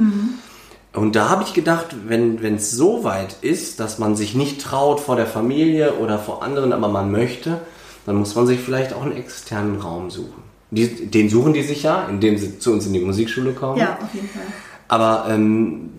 Und 0.94 1.14
da 1.14 1.29
habe 1.29 1.44
ich 1.44 1.55
gedacht, 1.55 1.94
wenn 2.08 2.43
es 2.56 2.73
so 2.73 3.05
weit 3.05 3.37
ist, 3.43 3.79
dass 3.79 3.99
man 3.99 4.17
sich 4.17 4.35
nicht 4.35 4.61
traut 4.61 4.99
vor 5.00 5.14
der 5.16 5.26
Familie 5.26 5.95
oder 5.95 6.18
vor 6.18 6.42
anderen, 6.42 6.73
aber 6.73 6.88
man 6.88 7.12
möchte, 7.12 7.59
dann 8.07 8.16
muss 8.16 8.35
man 8.35 8.47
sich 8.47 8.59
vielleicht 8.59 8.92
auch 8.92 9.02
einen 9.02 9.16
externen 9.16 9.80
Raum 9.80 10.11
suchen. 10.11 10.42
Die, 10.71 11.07
den 11.07 11.28
suchen 11.30 11.52
die 11.52 11.62
sich 11.62 11.83
ja, 11.85 12.07
indem 12.11 12.37
sie 12.37 12.59
zu 12.59 12.73
uns 12.73 12.85
in 12.87 12.92
die 12.95 13.00
Musikschule 13.00 13.52
kommen. 13.52 13.78
ja, 13.78 13.97
auf 14.02 14.12
jeden 14.12 14.28
Fall. 14.28 14.42
Aber 14.88 15.26
ähm, 15.30 15.90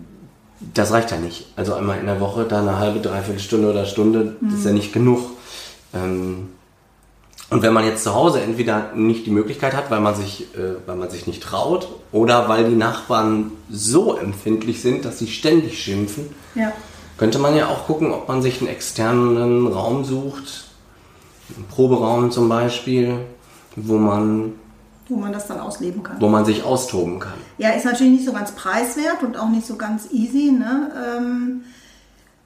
das 0.60 0.92
reicht 0.92 1.10
ja 1.10 1.16
nicht. 1.16 1.46
Also 1.56 1.74
einmal 1.74 1.98
in 1.98 2.06
der 2.06 2.20
Woche, 2.20 2.44
da 2.44 2.60
eine 2.60 2.78
halbe, 2.78 3.00
dreiviertel 3.00 3.40
Stunde 3.40 3.70
oder 3.70 3.86
Stunde, 3.86 4.36
das 4.40 4.60
ist 4.60 4.64
ja 4.66 4.72
nicht 4.72 4.92
genug. 4.92 5.20
Ähm, 5.94 6.48
und 7.48 7.62
wenn 7.62 7.72
man 7.72 7.84
jetzt 7.84 8.04
zu 8.04 8.14
Hause 8.14 8.40
entweder 8.42 8.92
nicht 8.94 9.26
die 9.26 9.30
Möglichkeit 9.32 9.74
hat, 9.74 9.90
weil 9.90 10.00
man 10.00 10.14
sich, 10.14 10.42
äh, 10.54 10.74
weil 10.86 10.94
man 10.96 11.10
sich 11.10 11.26
nicht 11.26 11.42
traut, 11.42 11.88
oder 12.12 12.48
weil 12.48 12.68
die 12.68 12.76
Nachbarn 12.76 13.50
so 13.68 14.16
empfindlich 14.16 14.80
sind, 14.82 15.04
dass 15.04 15.18
sie 15.18 15.26
ständig 15.26 15.82
schimpfen, 15.82 16.28
Ja. 16.54 16.72
könnte 17.16 17.38
man 17.40 17.56
ja 17.56 17.68
auch 17.68 17.86
gucken, 17.86 18.12
ob 18.12 18.28
man 18.28 18.40
sich 18.40 18.60
einen 18.60 18.68
externen 18.70 19.66
Raum 19.66 20.04
sucht, 20.04 20.66
einen 21.56 21.66
Proberaum 21.66 22.30
zum 22.30 22.48
Beispiel, 22.48 23.16
wo 23.74 23.96
man, 23.98 24.52
Wo 25.10 25.16
man 25.16 25.32
das 25.32 25.46
dann 25.48 25.60
ausleben 25.60 26.02
kann. 26.02 26.16
wo 26.20 26.28
man 26.28 26.44
sich 26.44 26.62
austoben 26.64 27.18
kann. 27.18 27.34
Ja, 27.58 27.70
ist 27.70 27.84
natürlich 27.84 28.12
nicht 28.12 28.24
so 28.24 28.32
ganz 28.32 28.52
preiswert 28.52 29.22
und 29.22 29.36
auch 29.36 29.48
nicht 29.48 29.66
so 29.66 29.76
ganz 29.76 30.08
easy. 30.12 30.52
Ne? 30.52 30.90
Ähm, 31.18 31.62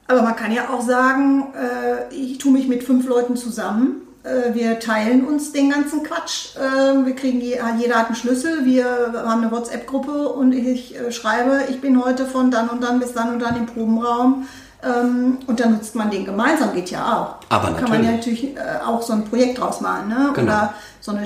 aber 0.07 0.23
man 0.23 0.35
kann 0.35 0.51
ja 0.51 0.69
auch 0.69 0.81
sagen, 0.81 1.53
äh, 1.53 2.13
ich 2.13 2.39
tue 2.39 2.51
mich 2.51 2.67
mit 2.67 2.83
fünf 2.83 3.07
Leuten 3.07 3.37
zusammen. 3.37 4.01
Äh, 4.23 4.53
wir 4.53 4.79
teilen 4.79 5.25
uns 5.25 5.51
den 5.51 5.69
ganzen 5.69 6.03
Quatsch. 6.03 6.55
Äh, 6.55 7.05
wir 7.05 7.15
kriegen 7.15 7.39
je, 7.39 7.59
jeder 7.77 7.95
hat 7.95 8.07
einen 8.07 8.15
Schlüssel. 8.15 8.65
Wir 8.65 9.13
haben 9.13 9.43
eine 9.43 9.51
WhatsApp-Gruppe 9.51 10.29
und 10.29 10.51
ich 10.51 10.95
äh, 10.99 11.11
schreibe, 11.11 11.61
ich 11.69 11.81
bin 11.81 12.03
heute 12.03 12.25
von 12.25 12.49
dann 12.51 12.69
und 12.69 12.83
dann 12.83 12.99
bis 12.99 13.13
dann 13.13 13.33
und 13.33 13.39
dann 13.39 13.55
im 13.55 13.67
Probenraum. 13.67 14.47
Ähm, 14.83 15.37
und 15.47 15.59
dann 15.59 15.71
nutzt 15.73 15.95
man 15.95 16.11
den 16.11 16.25
gemeinsam, 16.25 16.73
geht 16.73 16.91
ja 16.91 17.17
auch. 17.17 17.35
Aber 17.49 17.71
Kann 17.73 17.89
man 17.89 18.03
ja 18.03 18.11
natürlich. 18.11 18.55
äh, 18.55 18.59
auch 18.85 19.01
so 19.01 19.13
ein 19.13 19.25
Projekt 19.25 19.59
draus 19.59 19.81
machen. 19.81 20.09
Ne? 20.09 20.31
Genau. 20.35 20.51
Oder 20.51 20.73
so 20.99 21.11
eine 21.11 21.25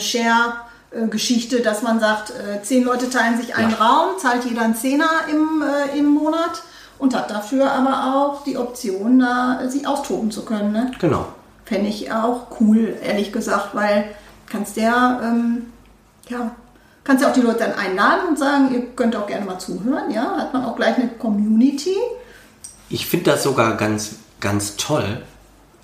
Share-Geschichte, 0.91 1.61
dass 1.61 1.81
man 1.81 1.99
sagt, 1.99 2.31
äh, 2.31 2.61
zehn 2.63 2.83
Leute 2.83 3.09
teilen 3.09 3.39
sich 3.39 3.55
einen 3.55 3.71
Ja. 3.71 3.77
Raum, 3.77 4.17
zahlt 4.17 4.45
jeder 4.45 4.61
einen 4.61 4.75
Zehner 4.75 5.09
im, 5.29 5.61
äh, 5.61 5.97
im 5.97 6.05
Monat 6.05 6.63
und 6.97 7.15
hat 7.15 7.31
dafür 7.31 7.71
aber 7.71 8.15
auch 8.15 8.43
die 8.43 8.57
Option, 8.57 9.19
da 9.19 9.61
sich 9.69 9.87
austoben 9.87 10.31
zu 10.31 10.43
können. 10.45 10.71
Ne? 10.71 10.91
Genau. 10.99 11.27
Fände 11.65 11.89
ich 11.89 12.11
auch 12.11 12.47
cool, 12.59 12.97
ehrlich 13.03 13.31
gesagt, 13.31 13.75
weil 13.75 14.05
kannst 14.47 14.75
ja, 14.77 15.21
ähm, 15.23 15.67
ja, 16.27 16.51
kannst 17.03 17.23
ja 17.23 17.29
auch 17.29 17.33
die 17.33 17.41
Leute 17.41 17.59
dann 17.59 17.73
einladen 17.73 18.29
und 18.29 18.39
sagen, 18.39 18.73
ihr 18.73 18.87
könnt 18.95 19.15
auch 19.15 19.27
gerne 19.27 19.45
mal 19.45 19.59
zuhören, 19.59 20.11
ja, 20.11 20.37
hat 20.37 20.53
man 20.53 20.65
auch 20.65 20.75
gleich 20.75 20.97
eine 20.97 21.09
Community 21.09 21.95
Ich 22.89 23.05
finde 23.05 23.31
das 23.31 23.43
sogar 23.43 23.77
ganz, 23.77 24.15
ganz 24.39 24.75
toll. 24.75 25.21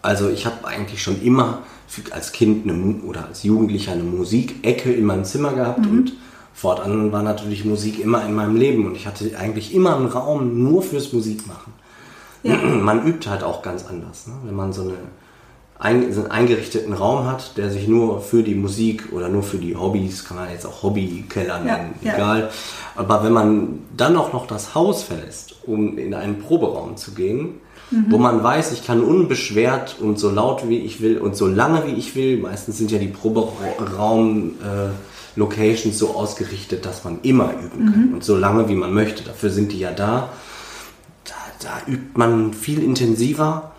Also 0.01 0.29
ich 0.29 0.45
habe 0.45 0.67
eigentlich 0.67 1.01
schon 1.01 1.21
immer 1.21 1.63
als 2.11 2.31
Kind 2.31 2.69
eine, 2.69 3.01
oder 3.03 3.27
als 3.27 3.43
Jugendlicher 3.43 3.93
eine 3.93 4.03
Musikecke 4.03 4.91
in 4.91 5.05
meinem 5.05 5.25
Zimmer 5.25 5.53
gehabt 5.53 5.85
und 5.85 6.13
fortan 6.53 7.11
war 7.11 7.21
natürlich 7.21 7.65
Musik 7.65 7.99
immer 7.99 8.25
in 8.25 8.33
meinem 8.33 8.55
Leben 8.55 8.85
und 8.85 8.95
ich 8.95 9.07
hatte 9.07 9.37
eigentlich 9.37 9.73
immer 9.73 9.95
einen 9.95 10.07
Raum 10.07 10.63
nur 10.63 10.81
fürs 10.81 11.11
Musikmachen. 11.11 11.73
Ja. 12.43 12.57
Man 12.81 13.05
übt 13.05 13.29
halt 13.29 13.43
auch 13.43 13.61
ganz 13.61 13.85
anders, 13.85 14.27
ne? 14.27 14.33
wenn 14.45 14.55
man 14.55 14.71
so, 14.71 14.83
eine, 14.83 14.93
ein, 15.79 16.13
so 16.13 16.21
einen 16.21 16.31
eingerichteten 16.31 16.93
Raum 16.93 17.25
hat, 17.25 17.57
der 17.57 17.71
sich 17.71 17.87
nur 17.87 18.21
für 18.21 18.43
die 18.43 18.55
Musik 18.55 19.11
oder 19.11 19.29
nur 19.29 19.43
für 19.43 19.57
die 19.57 19.75
Hobbys, 19.75 20.23
kann 20.23 20.37
man 20.37 20.49
jetzt 20.49 20.65
auch 20.65 20.83
Hobbykeller 20.83 21.57
Ja, 21.65 21.77
nennen, 21.77 21.95
ja. 22.01 22.13
egal. 22.13 22.49
Aber 22.95 23.23
wenn 23.23 23.33
man 23.33 23.79
dann 23.97 24.15
auch 24.15 24.31
noch 24.31 24.47
das 24.47 24.75
Haus 24.75 25.03
verlässt, 25.03 25.55
um 25.65 25.97
in 25.97 26.13
einen 26.13 26.39
Proberaum 26.39 26.97
zu 26.97 27.13
gehen, 27.13 27.59
wo 27.91 28.17
man 28.17 28.43
weiß, 28.43 28.71
ich 28.71 28.83
kann 28.85 29.03
unbeschwert 29.03 29.97
und 29.99 30.17
so 30.19 30.31
laut 30.31 30.67
wie 30.67 30.79
ich 30.79 31.01
will 31.01 31.19
und 31.19 31.35
so 31.35 31.45
lange 31.47 31.85
wie 31.85 31.93
ich 31.93 32.15
will, 32.15 32.37
meistens 32.37 32.77
sind 32.77 32.91
ja 32.91 32.97
die 32.97 33.07
Proberaum-Locations 33.07 35.97
so 35.97 36.15
ausgerichtet, 36.15 36.85
dass 36.85 37.03
man 37.03 37.19
immer 37.21 37.51
üben 37.53 37.93
kann 37.93 38.13
und 38.13 38.23
so 38.23 38.35
lange 38.35 38.67
wie 38.69 38.75
man 38.75 38.93
möchte. 38.93 39.23
Dafür 39.23 39.51
sind 39.51 39.71
die 39.71 39.79
ja 39.79 39.91
da. 39.91 40.29
Da, 41.25 41.33
da 41.61 41.91
übt 41.91 42.17
man 42.17 42.53
viel 42.53 42.83
intensiver 42.83 43.71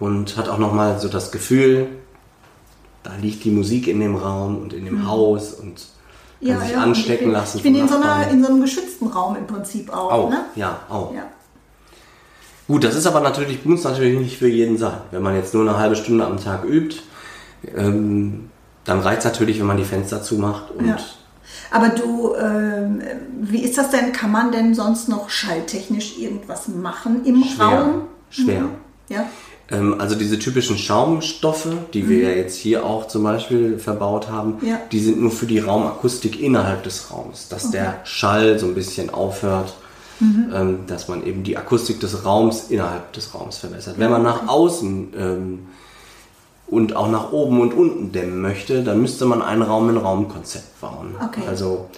und 0.00 0.36
hat 0.36 0.48
auch 0.48 0.58
nochmal 0.58 0.98
so 0.98 1.08
das 1.08 1.30
Gefühl, 1.30 1.86
da 3.02 3.12
liegt 3.20 3.44
die 3.44 3.50
Musik 3.50 3.86
in 3.86 4.00
dem 4.00 4.16
Raum 4.16 4.58
und 4.58 4.72
in 4.72 4.84
dem 4.84 5.06
Haus 5.06 5.52
und 5.52 5.86
kann 6.44 6.60
sich 6.60 6.76
und 6.76 6.82
anstecken 6.82 7.14
ich 7.14 7.20
bin, 7.20 7.32
lassen. 7.32 7.56
Ich 7.58 7.62
bin 7.62 7.74
in 7.74 7.88
so, 7.88 7.96
einer, 7.96 8.28
in 8.28 8.42
so 8.42 8.48
einem 8.48 8.60
geschützten 8.60 9.06
Raum 9.06 9.36
im 9.36 9.46
Prinzip 9.46 9.92
auch. 9.92 10.12
Auch, 10.12 10.30
Ne? 10.30 10.44
ja, 10.56 10.80
auch. 10.88 11.14
Ja. 11.14 11.22
Gut, 12.66 12.82
das 12.84 12.94
ist 12.94 13.06
aber 13.06 13.20
natürlich, 13.20 13.64
muss 13.64 13.84
natürlich 13.84 14.18
nicht 14.18 14.38
für 14.38 14.48
jeden 14.48 14.78
sein. 14.78 14.98
Wenn 15.10 15.22
man 15.22 15.34
jetzt 15.36 15.52
nur 15.54 15.68
eine 15.68 15.78
halbe 15.78 15.96
Stunde 15.96 16.24
am 16.24 16.42
Tag 16.42 16.64
übt, 16.64 16.96
ähm, 17.76 18.48
dann 18.84 19.00
reicht 19.00 19.18
es 19.20 19.24
natürlich, 19.24 19.58
wenn 19.60 19.66
man 19.66 19.76
die 19.76 19.84
Fenster 19.84 20.22
zumacht 20.22 20.70
und 20.70 20.86
Ja. 20.86 20.96
Aber 21.70 21.88
du, 21.90 22.34
ähm, 22.36 23.02
wie 23.40 23.62
ist 23.62 23.76
das 23.76 23.90
denn? 23.90 24.12
Kann 24.12 24.30
man 24.32 24.50
denn 24.52 24.74
sonst 24.74 25.08
noch 25.08 25.28
schalltechnisch 25.28 26.18
irgendwas 26.18 26.68
machen 26.68 27.24
im 27.24 27.42
Schwer. 27.44 27.66
Raum? 27.66 28.02
Schwer. 28.30 28.60
Mhm. 28.60 28.68
Ja. 29.08 29.24
ähm, 29.70 30.00
also 30.00 30.14
diese 30.14 30.38
typischen 30.38 30.78
Schaumstoffe, 30.78 31.68
die 31.92 32.08
wir 32.08 32.30
ja 32.30 32.36
jetzt 32.36 32.56
hier 32.56 32.84
auch 32.84 33.08
zum 33.08 33.22
Beispiel 33.24 33.78
verbaut 33.78 34.30
haben, 34.30 34.56
Ja. 34.62 34.78
die 34.92 35.00
sind 35.00 35.20
nur 35.20 35.30
für 35.30 35.46
die 35.46 35.58
Raumakustik 35.58 36.40
innerhalb 36.40 36.82
des 36.84 37.10
Raums, 37.10 37.48
dass 37.48 37.70
der 37.70 38.00
Schall 38.04 38.58
so 38.58 38.66
ein 38.66 38.74
bisschen 38.74 39.10
aufhört. 39.10 39.74
Ähm, 40.20 40.86
dass 40.86 41.08
man 41.08 41.26
eben 41.26 41.42
die 41.42 41.56
Akustik 41.56 42.00
des 42.00 42.24
Raums 42.24 42.66
innerhalb 42.70 43.12
des 43.14 43.34
Raums 43.34 43.58
verbessert. 43.58 43.98
Wenn 43.98 44.10
man 44.10 44.22
nach 44.22 44.46
außen 44.46 45.12
ähm, 45.16 45.66
und 46.68 46.94
auch 46.94 47.10
nach 47.10 47.32
oben 47.32 47.60
und 47.60 47.74
unten 47.74 48.12
dämmen 48.12 48.40
möchte, 48.40 48.84
dann 48.84 49.00
müsste 49.00 49.26
man 49.26 49.42
ein 49.42 49.60
Raum-in-Raum-Konzept 49.60 50.80
bauen. 50.80 51.16
Okay. 51.22 51.42
Also 51.48 51.88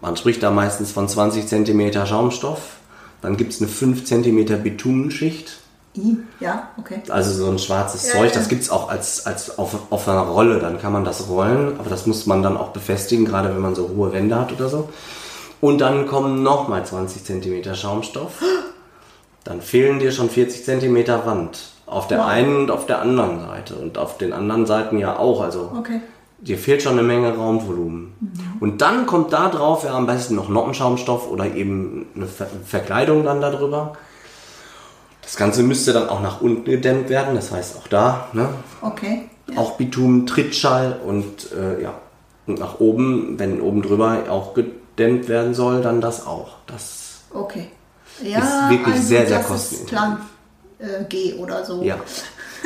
man 0.00 0.16
spricht 0.16 0.42
da 0.42 0.50
meistens 0.50 0.92
von 0.92 1.08
20 1.08 1.46
cm 1.46 2.06
Schaumstoff, 2.06 2.76
dann 3.20 3.36
gibt 3.36 3.52
es 3.52 3.60
eine 3.60 3.68
5 3.68 4.04
cm 4.04 4.62
Bitumenschicht, 4.62 5.58
ja, 6.38 6.68
okay. 6.78 7.00
also 7.08 7.32
so 7.32 7.50
ein 7.50 7.58
schwarzes 7.58 8.06
Ja, 8.06 8.12
Zeug, 8.12 8.30
ja. 8.30 8.34
das 8.38 8.48
gibt 8.48 8.62
es 8.62 8.70
auch 8.70 8.88
als, 8.88 9.26
als 9.26 9.58
auf, 9.58 9.90
auf 9.90 10.08
einer 10.08 10.20
Rolle, 10.20 10.60
dann 10.60 10.80
kann 10.80 10.92
man 10.92 11.04
das 11.04 11.28
rollen, 11.28 11.78
aber 11.78 11.90
das 11.90 12.06
muss 12.06 12.26
man 12.26 12.42
dann 12.42 12.56
auch 12.56 12.68
befestigen, 12.68 13.24
gerade 13.24 13.48
wenn 13.48 13.60
man 13.60 13.74
so 13.74 13.90
hohe 13.96 14.12
Wände 14.12 14.36
hat 14.36 14.52
oder 14.52 14.68
so. 14.68 14.88
Und 15.60 15.78
dann 15.80 16.06
kommen 16.06 16.42
nochmal 16.42 16.84
20 16.86 17.24
cm 17.24 17.74
Schaumstoff. 17.74 18.42
Dann 19.44 19.60
fehlen 19.60 19.98
dir 19.98 20.12
schon 20.12 20.30
40 20.30 20.64
cm 20.64 21.06
Wand. 21.24 21.58
Auf 21.86 22.06
der 22.06 22.18
Wow. 22.18 22.26
einen 22.26 22.56
und 22.56 22.70
auf 22.70 22.86
der 22.86 23.00
anderen 23.00 23.40
Seite. 23.40 23.74
Und 23.76 23.96
auf 23.98 24.18
den 24.18 24.32
anderen 24.32 24.66
Seiten 24.66 24.98
ja 24.98 25.18
auch. 25.18 25.40
Also 25.42 25.72
Okay. 25.78 26.00
dir 26.38 26.58
fehlt 26.58 26.82
schon 26.82 26.92
eine 26.92 27.02
Menge 27.02 27.34
Raumvolumen. 27.34 28.12
Und 28.60 28.82
dann 28.82 29.06
kommt 29.06 29.32
da 29.32 29.48
drauf 29.48 29.84
ja 29.84 29.94
am 29.94 30.06
besten 30.06 30.34
noch 30.36 30.48
Noppenschaumstoff 30.48 31.30
oder 31.30 31.46
eben 31.54 32.06
eine 32.14 32.26
Ver 32.26 32.46
Verkleidung 32.64 33.24
dann 33.24 33.40
darüber. 33.40 33.94
Das 35.22 35.36
Ganze 35.36 35.62
müsste 35.62 35.92
dann 35.92 36.08
auch 36.08 36.20
nach 36.22 36.40
unten 36.40 36.64
gedämmt 36.64 37.08
werden. 37.08 37.34
Das 37.34 37.50
heißt 37.50 37.76
auch 37.78 37.88
da, 37.88 38.28
ne? 38.32 38.48
Okay. 38.82 39.28
Ja. 39.50 39.58
auch 39.60 39.72
Bitumen, 39.72 40.26
Trittschall 40.26 41.00
und 41.06 41.52
äh, 41.52 41.82
ja. 41.82 41.94
Und 42.46 42.58
nach 42.60 42.80
oben, 42.80 43.38
wenn 43.38 43.60
oben 43.62 43.82
drüber 43.82 44.18
auch 44.30 44.54
gedämmt 44.98 45.28
werden 45.28 45.54
soll, 45.54 45.80
dann 45.80 46.00
das 46.00 46.26
auch. 46.26 46.56
Das 46.66 47.20
Okay. 47.32 47.68
Ja, 48.22 48.38
Ist 48.40 48.70
wirklich 48.70 48.96
sehr, 49.00 49.26
sehr 49.26 49.40
ist 49.40 49.46
kostenintensiv. 49.46 49.86
Plan 49.88 50.20
äh, 50.80 51.04
G 51.08 51.34
oder 51.34 51.64
so. 51.64 51.82
Ja. 51.82 51.96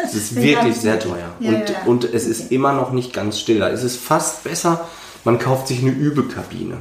Es 0.02 0.14
ist 0.14 0.34
wirklich 0.36 0.76
sehr 0.76 0.96
ist- 0.98 1.04
teuer. 1.06 1.28
Ja, 1.40 1.48
und, 1.50 1.54
ja, 1.68 1.74
ja. 1.74 1.78
und 1.86 2.04
es 2.04 2.26
ist 2.26 2.44
Okay. 2.46 2.54
immer 2.54 2.72
noch 2.72 2.92
nicht 2.92 3.12
ganz 3.12 3.38
still. 3.38 3.58
Da 3.58 3.68
ist 3.68 3.82
es 3.82 3.96
fast 3.96 4.44
besser, 4.44 4.86
man 5.24 5.38
kauft 5.38 5.68
sich 5.68 5.80
eine 5.82 5.90
Übekabine. 5.90 6.78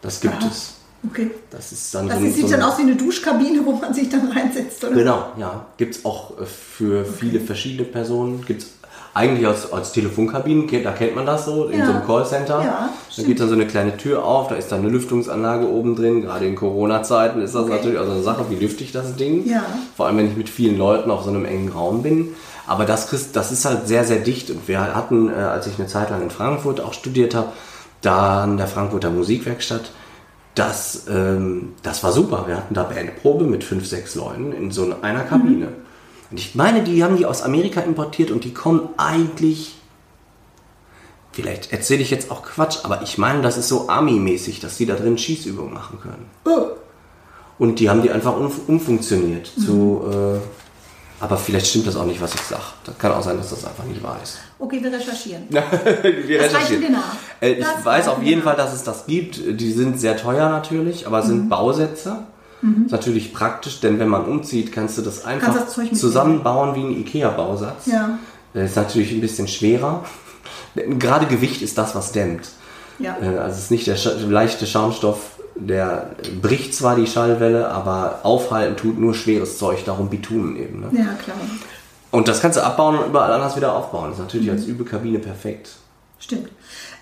Das 0.00 0.20
gibt 0.20 0.36
Aha. 0.42 0.48
es. 0.50 0.74
Okay. 1.10 1.30
Das 1.50 1.72
ist 1.72 1.94
dann 1.94 2.08
Das 2.08 2.18
so 2.18 2.24
sieht 2.24 2.46
so 2.46 2.48
dann 2.52 2.62
aus 2.62 2.78
wie 2.78 2.82
eine 2.82 2.96
Duschkabine, 2.96 3.64
wo 3.66 3.72
man 3.72 3.92
sich 3.92 4.08
dann 4.08 4.28
reinsetzt, 4.32 4.82
oder? 4.84 4.94
Genau, 4.94 5.26
ja. 5.38 5.66
Gibt 5.76 5.96
es 5.96 6.04
auch 6.04 6.38
äh, 6.40 6.46
für 6.46 7.04
viele 7.04 7.40
verschiedene 7.40 7.84
Personen. 7.88 8.44
Gibt 8.46 8.62
es 8.62 8.68
eigentlich 9.12 9.46
als, 9.46 9.72
als 9.72 9.92
Telefonkabinen, 9.92 10.68
da 10.84 10.92
kennt 10.92 11.16
man 11.16 11.26
das 11.26 11.44
so, 11.44 11.66
in 11.66 11.80
Ja. 11.80 11.86
so 11.86 11.92
einem 11.92 12.06
Callcenter. 12.06 12.62
Ja, 12.62 12.88
da 13.16 13.22
geht 13.22 13.40
dann 13.40 13.48
so 13.48 13.54
eine 13.54 13.66
kleine 13.66 13.96
Tür 13.96 14.24
auf, 14.24 14.48
da 14.48 14.54
ist 14.54 14.70
dann 14.70 14.80
eine 14.80 14.88
Lüftungsanlage 14.90 15.66
oben 15.68 15.96
drin. 15.96 16.22
Gerade 16.22 16.46
in 16.46 16.54
Corona-Zeiten 16.54 17.40
ist 17.42 17.54
das 17.54 17.62
Okay. 17.64 17.72
natürlich 17.74 17.98
auch 17.98 18.04
so 18.06 18.12
eine 18.12 18.22
Sache, 18.22 18.44
wie 18.50 18.54
lüfte 18.56 18.84
ich 18.84 18.92
das 18.92 19.16
Ding? 19.16 19.46
Ja. 19.48 19.62
Vor 19.96 20.06
allem, 20.06 20.18
wenn 20.18 20.28
ich 20.28 20.36
mit 20.36 20.48
vielen 20.48 20.78
Leuten 20.78 21.10
auf 21.10 21.24
so 21.24 21.30
einem 21.30 21.44
engen 21.44 21.70
Raum 21.70 22.02
bin. 22.02 22.28
Aber 22.66 22.84
das, 22.84 23.08
kriegst- 23.08 23.34
das 23.34 23.50
ist 23.50 23.64
halt 23.64 23.88
sehr, 23.88 24.04
sehr 24.04 24.18
dicht. 24.20 24.48
Und 24.50 24.68
wir 24.68 24.94
hatten, 24.94 25.28
äh, 25.28 25.34
als 25.34 25.66
ich 25.66 25.76
eine 25.78 25.88
Zeit 25.88 26.10
lang 26.10 26.22
in 26.22 26.30
Frankfurt 26.30 26.80
auch 26.80 26.92
studiert 26.92 27.34
habe, 27.34 27.48
da 28.02 28.44
an 28.44 28.56
der 28.58 28.68
Frankfurter 28.68 29.10
Musikwerkstatt, 29.10 29.90
das, 30.54 31.06
ähm, 31.10 31.72
das 31.82 32.02
war 32.04 32.12
super. 32.12 32.44
Wir 32.46 32.56
hatten 32.56 32.74
da 32.74 32.84
Bandprobe 32.84 33.44
mit 33.44 33.64
fünf, 33.64 33.86
sechs 33.86 34.14
Leuten 34.14 34.52
in 34.52 34.70
so 34.70 34.86
einer 35.02 35.20
Kabine. 35.24 35.68
Und 36.30 36.38
ich 36.38 36.54
meine, 36.54 36.82
die 36.82 37.02
haben 37.02 37.16
die 37.16 37.26
aus 37.26 37.42
Amerika 37.42 37.80
importiert 37.80 38.30
und 38.30 38.44
die 38.44 38.54
kommen 38.54 38.88
eigentlich. 38.96 39.74
Vielleicht 41.32 41.72
erzähle 41.72 42.02
ich 42.02 42.10
jetzt 42.10 42.30
auch 42.30 42.42
Quatsch, 42.42 42.78
aber 42.82 43.02
ich 43.02 43.16
meine, 43.18 43.40
das 43.42 43.56
ist 43.56 43.68
so 43.68 43.88
Army-mäßig, 43.88 44.60
dass 44.60 44.76
die 44.76 44.86
da 44.86 44.94
drin 44.94 45.16
Schießübungen 45.16 45.72
machen 45.72 46.00
können. 46.00 46.26
Oh, 46.44 46.72
Und 47.58 47.78
die 47.78 47.88
haben 47.88 48.02
die 48.02 48.10
einfach 48.10 48.36
um, 48.36 48.50
umfunktioniert 48.66 49.46
zu. 49.46 50.02
Äh, 50.10 50.38
aber 51.22 51.36
vielleicht 51.36 51.66
stimmt 51.66 51.86
das 51.86 51.96
auch 51.96 52.06
nicht, 52.06 52.20
was 52.20 52.34
ich 52.34 52.40
sage. 52.40 52.62
Das 52.84 52.96
kann 52.96 53.12
auch 53.12 53.22
sein, 53.22 53.36
dass 53.36 53.50
das 53.50 53.64
einfach 53.64 53.84
nicht 53.84 54.02
wahr 54.02 54.18
ist. 54.22 54.38
okay, 54.58 54.82
wir 54.82 54.90
recherchieren. 54.90 55.42
Wir 55.50 56.38
Das 56.40 56.70
wir 56.70 56.90
nach. 56.90 57.14
Äh, 57.40 57.52
ich 57.52 57.64
Das 57.64 57.84
weiß 57.84 58.08
auf 58.08 58.22
jeden 58.22 58.40
wir 58.40 58.44
Fall, 58.44 58.56
dass 58.56 58.72
es 58.72 58.82
das 58.82 59.06
gibt. 59.06 59.38
Die 59.60 59.72
sind 59.72 60.00
sehr 60.00 60.16
teuer 60.16 60.48
natürlich, 60.48 61.06
aber 61.06 61.22
sind 61.22 61.50
Mhm. 62.62 62.86
Ist 62.86 62.92
natürlich 62.92 63.32
praktisch, 63.32 63.80
denn 63.80 63.98
wenn 63.98 64.08
man 64.08 64.24
umzieht, 64.26 64.72
kannst 64.72 64.98
du 64.98 65.02
das 65.02 65.24
einfach 65.24 65.54
das 65.54 65.98
zusammenbauen 65.98 66.74
wie 66.74 66.80
ein 66.82 67.00
Ikea-Bausatz. 67.00 67.86
Ja. 67.86 68.18
Äh, 68.54 68.64
Ist 68.66 68.76
natürlich 68.76 69.12
ein 69.12 69.20
bisschen 69.20 69.48
schwerer. 69.48 70.04
Gerade 70.98 71.26
Gewicht 71.26 71.62
ist 71.62 71.78
das, 71.78 71.94
was 71.94 72.12
dämmt. 72.12 72.48
Ja. 72.98 73.16
Äh, 73.20 73.38
Also 73.38 73.56
es 73.56 73.64
ist 73.64 73.70
nicht 73.70 73.86
der 73.86 73.96
leichte 74.28 74.66
Schaumstoff, 74.66 75.18
der 75.56 76.10
bricht 76.40 76.74
zwar 76.74 76.96
die 76.96 77.06
Schallwelle, 77.06 77.68
aber 77.70 78.20
aufhalten 78.22 78.76
tut 78.76 78.98
nur 78.98 79.14
schweres 79.14 79.58
Zeug, 79.58 79.84
darum 79.84 80.08
Bitumen 80.08 80.56
eben. 80.56 80.80
Ne? 80.80 80.88
Ja, 80.92 81.14
klar. 81.22 81.36
Und 82.10 82.28
das 82.28 82.40
kannst 82.40 82.58
du 82.58 82.64
abbauen 82.64 82.98
und 82.98 83.06
überall 83.06 83.32
anders 83.32 83.56
wieder 83.56 83.74
aufbauen. 83.74 84.10
Das 84.10 84.18
ist 84.18 84.24
natürlich 84.24 84.46
Mhm. 84.48 84.52
als 84.52 84.64
Übekabine 84.64 85.18
perfekt. 85.18 85.70
Stimmt. 86.18 86.48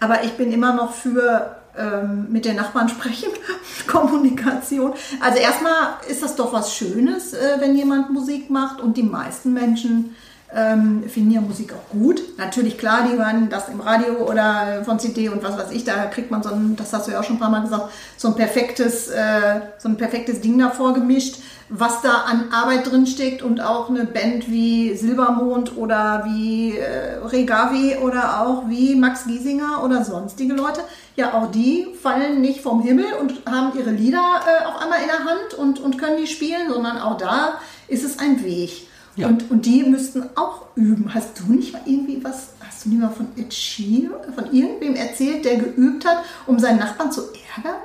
Aber 0.00 0.22
ich 0.22 0.32
bin 0.36 0.52
immer 0.52 0.74
noch 0.74 0.92
für 0.92 1.56
ähm, 1.78 2.26
mit 2.30 2.44
den 2.44 2.56
Nachbarn 2.56 2.88
sprechen, 2.88 3.30
Kommunikation. 3.86 4.92
Also 5.20 5.38
erstmal 5.38 5.98
ist 6.08 6.22
das 6.22 6.36
doch 6.36 6.52
was 6.52 6.74
Schönes, 6.74 7.32
äh, 7.32 7.56
wenn 7.58 7.76
jemand 7.76 8.10
Musik 8.10 8.50
macht 8.50 8.80
und 8.80 8.96
die 8.96 9.02
meisten 9.02 9.52
Menschen 9.52 10.16
ähm, 10.54 11.04
finden 11.08 11.32
ja 11.32 11.40
Musik 11.40 11.74
auch 11.74 11.92
gut. 11.92 12.22
Natürlich, 12.38 12.78
klar, 12.78 13.06
die 13.06 13.18
hören 13.18 13.48
das 13.50 13.68
im 13.68 13.80
Radio 13.80 14.14
oder 14.26 14.82
von 14.84 14.98
CD 14.98 15.28
und 15.28 15.42
was 15.42 15.58
weiß 15.58 15.70
ich, 15.72 15.84
da 15.84 16.06
kriegt 16.06 16.30
man 16.30 16.42
so 16.42 16.50
ein, 16.50 16.74
das 16.74 16.92
hast 16.92 17.06
du 17.06 17.12
ja 17.12 17.20
auch 17.20 17.24
schon 17.24 17.36
ein 17.36 17.40
paar 17.40 17.50
Mal 17.50 17.62
gesagt, 17.62 17.90
so 18.16 18.28
ein 18.28 18.34
perfektes, 18.34 19.08
äh, 19.08 19.60
so 19.78 19.88
ein 19.88 19.96
perfektes 19.96 20.40
Ding 20.40 20.58
davor 20.58 20.94
gemischt, 20.94 21.36
was 21.68 22.00
da 22.00 22.22
an 22.26 22.50
Arbeit 22.50 22.90
drin 22.90 23.06
steckt 23.06 23.42
und 23.42 23.60
auch 23.60 23.90
eine 23.90 24.06
Band 24.06 24.50
wie 24.50 24.96
Silbermond 24.96 25.76
oder 25.76 26.24
wie 26.24 26.78
äh, 26.78 27.18
Regavi 27.22 27.96
oder 27.96 28.40
auch 28.40 28.70
wie 28.70 28.94
Max 28.94 29.26
Giesinger 29.26 29.84
oder 29.84 30.02
sonstige 30.02 30.54
Leute, 30.54 30.80
ja 31.14 31.34
auch 31.34 31.50
die 31.50 31.88
fallen 32.02 32.40
nicht 32.40 32.62
vom 32.62 32.80
Himmel 32.80 33.04
und 33.20 33.42
haben 33.44 33.78
ihre 33.78 33.90
Lieder 33.90 34.18
äh, 34.46 34.64
auf 34.64 34.80
einmal 34.80 35.00
in 35.02 35.08
der 35.08 35.24
Hand 35.24 35.54
und, 35.58 35.78
und 35.78 35.98
können 35.98 36.16
die 36.16 36.26
spielen, 36.26 36.72
sondern 36.72 36.96
auch 36.96 37.18
da 37.18 37.58
ist 37.86 38.02
es 38.02 38.18
ein 38.18 38.42
Weg. 38.42 38.87
Ja. 39.18 39.26
Und, 39.28 39.50
und 39.50 39.66
die 39.66 39.82
müssten 39.82 40.22
auch 40.36 40.62
üben. 40.76 41.12
Hast 41.12 41.40
du 41.40 41.52
nicht 41.52 41.72
mal 41.72 41.82
irgendwie 41.84 42.22
was, 42.22 42.50
hast 42.66 42.84
du 42.84 42.90
nicht 42.90 43.00
mal 43.00 43.10
von 43.10 43.26
Ed 43.36 43.52
Sheeran, 43.52 44.32
von 44.34 44.52
irgendwem 44.52 44.94
erzählt, 44.94 45.44
der 45.44 45.56
geübt 45.56 46.04
hat, 46.06 46.18
um 46.46 46.58
seinen 46.58 46.78
Nachbarn 46.78 47.10
zu 47.12 47.22
ärgern? 47.56 47.80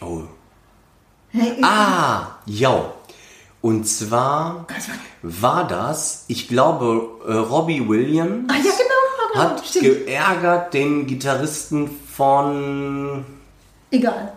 Oh. 0.00 0.22
Hey, 1.28 1.52
Ah, 1.62 2.38
ja. 2.46 2.92
Und 3.60 3.86
zwar 3.86 4.66
war 5.22 5.68
das, 5.68 6.24
ich 6.28 6.48
glaube, 6.48 7.08
äh, 7.28 7.32
Robbie 7.34 7.86
Williams 7.88 8.50
Ah, 8.50 8.56
ja, 8.56 8.62
genau, 8.62 9.34
genau, 9.34 9.44
hat 9.44 9.66
stimmt. 9.66 9.84
geärgert 9.84 10.74
den 10.74 11.06
Gitarristen 11.06 11.88
von 12.12 13.24
Egal. 13.90 14.32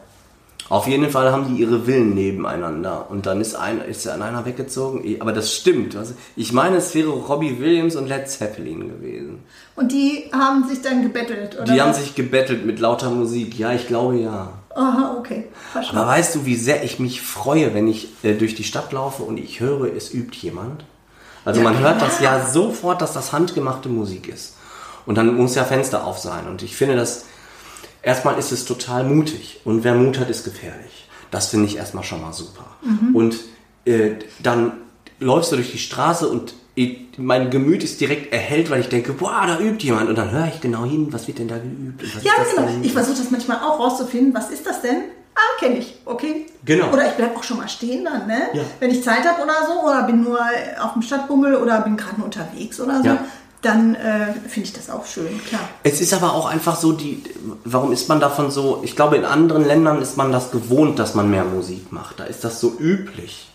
Auf 0.67 0.88
jeden 0.88 1.12
Fall 1.12 1.31
haben 1.31 1.53
die 1.53 1.62
ihre 1.62 1.84
Villen 1.84 2.15
nebeneinander 2.15 3.05
und 3.10 3.27
dann 3.27 3.39
ist, 3.39 3.55
ein, 3.55 3.81
ist 3.81 4.07
an 4.07 4.24
einer 4.24 4.45
weggezogen. 4.45 5.03
Aber 5.19 5.31
das 5.31 5.53
stimmt. 5.53 5.95
Also 5.95 6.15
ich 6.36 6.53
meine, 6.53 6.77
es 6.77 6.95
wäre 6.95 7.10
Robbie 7.10 7.60
Williams 7.60 7.95
und 7.95 8.07
Led 8.07 8.27
Zeppelin 8.27 8.89
gewesen. 8.89 9.43
Und 9.75 9.91
die 9.91 10.31
haben 10.34 10.67
sich 10.67 10.81
dann 10.81 11.03
gebettelt, 11.03 11.55
oder? 11.55 11.72
Die 11.72 11.79
haben 11.79 11.93
sich 11.93 12.15
gebettelt 12.15 12.65
mit 12.65 12.79
lauter 12.79 13.12
Musik. 13.12 13.60
Ja, 13.60 13.74
ich 13.74 13.88
glaube 13.88 14.15
ja. 14.15 14.53
Aha, 14.74 15.15
okay. 15.19 15.48
Verstanden. 15.72 16.01
Aber 16.01 16.12
weißt 16.12 16.36
du, 16.36 16.45
wie 16.45 16.55
sehr 16.55 16.84
ich 16.84 17.00
mich 17.00 17.22
freue, 17.22 17.75
wenn 17.75 17.88
ich 17.88 18.07
äh, 18.24 18.34
durch 18.34 18.55
die 18.55 18.63
Stadt 18.63 18.91
laufe 18.91 19.22
und 19.22 19.38
ich 19.38 19.60
höre, 19.60 19.86
es 19.95 20.13
übt 20.13 20.36
jemand? 20.38 20.84
Also 21.45 21.62
man 21.62 21.77
hört 21.77 22.01
das 22.01 22.19
ja 22.22 22.43
sofort, 22.43 23.03
dass 23.03 23.13
das 23.13 23.31
handgemachte 23.31 23.88
Musik 23.88 24.27
ist. 24.27 24.55
Und 25.05 25.15
dann 25.15 25.36
muss 25.36 25.53
ja 25.53 25.63
Fenster 25.63 26.05
auf 26.05 26.17
sein. 26.17 26.48
Und 26.48 26.63
ich 26.63 26.75
finde 26.75 26.95
das, 26.95 27.25
erstmal 28.05 28.39
ist 28.39 28.51
es 28.53 28.63
total 28.63 29.03
mutig. 29.03 29.59
Und 29.65 29.83
wer 29.83 29.93
Mut 29.95 30.19
hat, 30.19 30.29
ist 30.29 30.45
gefährlich. 30.45 31.07
Das 31.31 31.47
finde 31.47 31.65
ich 31.65 31.75
erstmal 31.75 32.03
schon 32.03 32.21
mal 32.21 32.31
super. 32.31 32.65
Und 33.13 33.35
äh, 33.83 34.12
dann 34.41 34.74
läufst 35.19 35.51
du 35.51 35.57
durch 35.57 35.71
die 35.71 35.77
Straße 35.79 36.29
und 36.29 36.53
ich, 36.75 37.00
mein 37.17 37.50
Gemüt 37.50 37.83
ist 37.83 38.00
direkt 38.01 38.31
erhellt, 38.33 38.69
weil 38.69 38.81
ich 38.81 38.89
denke, 38.89 39.13
boah, 39.13 39.43
da 39.47 39.59
übt 39.59 39.83
jemand. 39.85 40.09
Und 40.09 40.17
dann 40.17 40.31
höre 40.31 40.47
ich 40.53 40.62
genau 40.62 40.83
hin, 40.85 41.07
was 41.12 41.27
wird 41.27 41.39
denn 41.39 41.47
da 41.47 41.57
geübt? 41.57 42.03
Und 42.03 42.15
was 42.15 42.24
Ja, 42.24 42.31
ist 42.33 42.55
das 42.57 42.65
genau. 42.65 42.83
Ich 42.83 42.93
versuche 42.93 43.17
das 43.17 43.31
manchmal 43.31 43.57
auch 43.59 43.79
rauszufinden. 43.79 44.33
Was 44.33 44.50
ist 44.50 44.65
das 44.65 44.81
denn? 44.81 45.03
Ah, 45.35 45.59
kenne 45.59 45.77
ich. 45.79 45.97
Okay. 46.05 46.45
Genau. 46.63 46.91
Oder 46.93 47.07
ich 47.07 47.13
bleibe 47.13 47.35
auch 47.35 47.43
schon 47.43 47.57
mal 47.57 47.67
stehen 47.67 48.05
dann, 48.05 48.27
ne? 48.27 48.43
Ja. 48.53 48.62
Wenn 48.79 48.91
ich 48.91 49.03
Zeit 49.03 49.25
habe 49.25 49.41
oder 49.43 49.53
so, 49.67 49.85
oder 49.85 50.03
bin 50.03 50.24
nur 50.24 50.39
auf 50.81 50.93
dem 50.93 51.01
Stadtbummel 51.01 51.55
oder 51.55 51.81
bin 51.81 51.97
gerade 51.97 52.21
unterwegs 52.21 52.79
oder 52.79 53.00
so, 53.01 53.07
Ja. 53.07 53.25
Dann 53.65 53.95
äh, 53.95 54.34
finde 54.48 54.67
ich 54.67 54.74
das 54.74 54.89
auch 54.89 55.05
schön, 55.05 55.43
klar. 55.48 55.62
Es 55.84 56.00
ist 56.00 56.13
aber 56.13 56.34
auch 56.34 56.45
einfach 56.45 56.75
so, 56.75 56.91
die, 56.91 57.24
warum 57.63 57.91
ist 57.91 58.07
man 58.07 58.19
davon 58.19 58.51
so, 58.51 58.81
ich 58.84 58.95
glaube 58.95 59.17
in 59.17 59.25
anderen 59.25 59.65
Ländern 59.65 60.01
ist 60.01 60.17
man 60.17 60.31
das 60.31 60.51
gewohnt, 60.51 61.00
dass 61.00 61.15
man 61.15 61.29
mehr 61.29 61.43
Musik 61.43 61.91
macht. 61.91 62.19
Da 62.19 62.25
ist 62.25 62.43
das 62.43 62.62
so 62.62 62.77
üblich. 62.79 63.50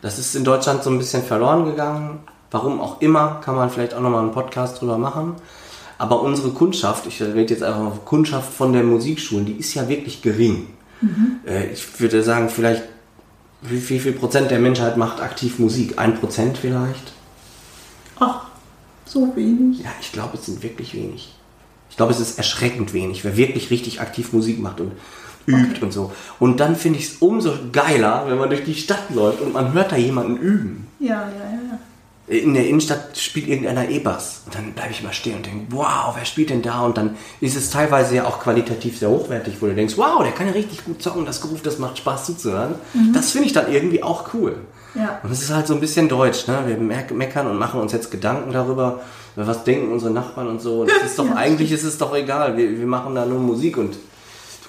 Das 0.00 0.18
ist 0.18 0.36
in 0.36 0.44
Deutschland 0.44 0.84
so 0.84 0.90
ein 0.90 0.98
bisschen 0.98 1.22
verloren 1.22 1.64
gegangen. 1.64 2.20
Warum 2.50 2.80
auch 2.80 3.00
immer, 3.00 3.40
kann 3.44 3.56
man 3.56 3.68
vielleicht 3.68 3.94
auch 3.94 4.00
nochmal 4.00 4.22
einen 4.22 4.32
Podcast 4.32 4.80
drüber 4.80 4.96
machen. 4.96 5.34
Aber 5.98 6.22
unsere 6.22 6.50
Kundschaft, 6.50 7.06
ich 7.06 7.20
rede 7.20 7.52
jetzt 7.52 7.62
einfach 7.62 7.84
auf 7.84 8.04
Kundschaft 8.04 8.52
von 8.52 8.72
den 8.72 8.86
Musikschulen, 8.86 9.44
die 9.44 9.54
ist 9.54 9.74
ja 9.74 9.88
wirklich 9.88 10.22
gering. 10.22 10.68
Äh, 11.46 11.72
ich 11.72 12.00
würde 12.00 12.22
sagen, 12.22 12.48
vielleicht, 12.48 12.84
wie, 13.62 13.88
wie 13.88 13.98
viel 13.98 14.12
Prozent 14.12 14.50
der 14.50 14.60
Menschheit 14.60 14.96
macht 14.96 15.20
aktiv 15.20 15.58
Musik? 15.58 15.98
Ein 15.98 16.18
Prozent 16.18 16.58
vielleicht? 16.58 17.12
Ach, 18.20 18.47
so 19.10 19.34
wenig. 19.36 19.80
Ja, 19.80 19.90
ich 20.00 20.12
glaube, 20.12 20.36
es 20.36 20.46
sind 20.46 20.62
wirklich 20.62 20.94
wenig. 20.94 21.34
Ich 21.90 21.96
glaube, 21.96 22.12
es 22.12 22.20
ist 22.20 22.38
erschreckend 22.38 22.92
wenig, 22.92 23.24
wer 23.24 23.36
wirklich 23.36 23.70
richtig 23.70 24.00
aktiv 24.00 24.32
Musik 24.32 24.60
macht 24.60 24.80
und 24.80 24.92
übt 25.46 25.82
und 25.82 25.92
so. 25.92 26.12
Und 26.38 26.60
dann 26.60 26.76
finde 26.76 26.98
ich 26.98 27.06
es 27.06 27.16
umso 27.20 27.52
geiler, 27.72 28.24
wenn 28.28 28.38
man 28.38 28.50
durch 28.50 28.64
die 28.64 28.74
Stadt 28.74 29.10
läuft 29.10 29.40
und 29.40 29.54
man 29.54 29.72
hört 29.72 29.92
da 29.92 29.96
jemanden 29.96 30.36
üben. 30.36 30.86
Ja, 31.00 31.28
ja, 31.28 31.50
ja. 31.50 31.78
In 32.28 32.52
der 32.52 32.68
Innenstadt 32.68 33.16
spielt 33.16 33.48
irgendeiner 33.48 33.88
E-Bass. 33.88 34.42
Und 34.44 34.54
dann 34.54 34.72
bleibe 34.74 34.90
ich 34.90 35.02
mal 35.02 35.14
stehen 35.14 35.36
und 35.36 35.46
denke, 35.46 35.66
wow, 35.70 36.14
wer 36.14 36.26
spielt 36.26 36.50
denn 36.50 36.60
da? 36.60 36.82
Und 36.82 36.98
dann 36.98 37.16
ist 37.40 37.56
es 37.56 37.70
teilweise 37.70 38.16
ja 38.16 38.26
auch 38.26 38.40
qualitativ 38.40 38.98
sehr 38.98 39.08
hochwertig, 39.08 39.54
wo 39.60 39.66
du 39.66 39.74
denkst, 39.74 39.94
wow, 39.96 40.22
der 40.22 40.32
kann 40.32 40.46
ja 40.46 40.52
richtig 40.52 40.84
gut 40.84 41.02
zocken, 41.02 41.24
das 41.24 41.40
Groove, 41.40 41.62
das 41.62 41.78
macht 41.78 41.96
Spaß 41.96 42.26
zuzuhören. 42.26 42.74
Das 43.14 43.30
finde 43.30 43.46
ich 43.46 43.54
dann 43.54 43.72
irgendwie 43.72 44.02
auch 44.02 44.34
cool. 44.34 44.56
Ja. 44.94 45.20
Und 45.22 45.30
es 45.30 45.42
ist 45.42 45.50
halt 45.50 45.66
so 45.66 45.74
ein 45.74 45.80
bisschen 45.80 46.08
deutsch, 46.08 46.46
ne? 46.46 46.62
Wir 46.66 46.76
meckern 46.76 47.46
und 47.46 47.58
machen 47.58 47.80
uns 47.80 47.92
jetzt 47.92 48.10
Gedanken 48.10 48.52
darüber, 48.52 49.00
was 49.36 49.64
denken 49.64 49.92
unsere 49.92 50.10
Nachbarn 50.10 50.48
und 50.48 50.60
so. 50.60 50.80
Und 50.80 50.90
es 50.90 51.02
ist 51.10 51.18
doch, 51.18 51.30
eigentlich 51.34 51.72
ist 51.72 51.84
es 51.84 51.98
doch 51.98 52.14
egal. 52.14 52.56
Wir, 52.56 52.78
wir 52.78 52.86
machen 52.86 53.14
da 53.14 53.24
nur 53.24 53.38
Musik 53.38 53.76
und 53.76 53.96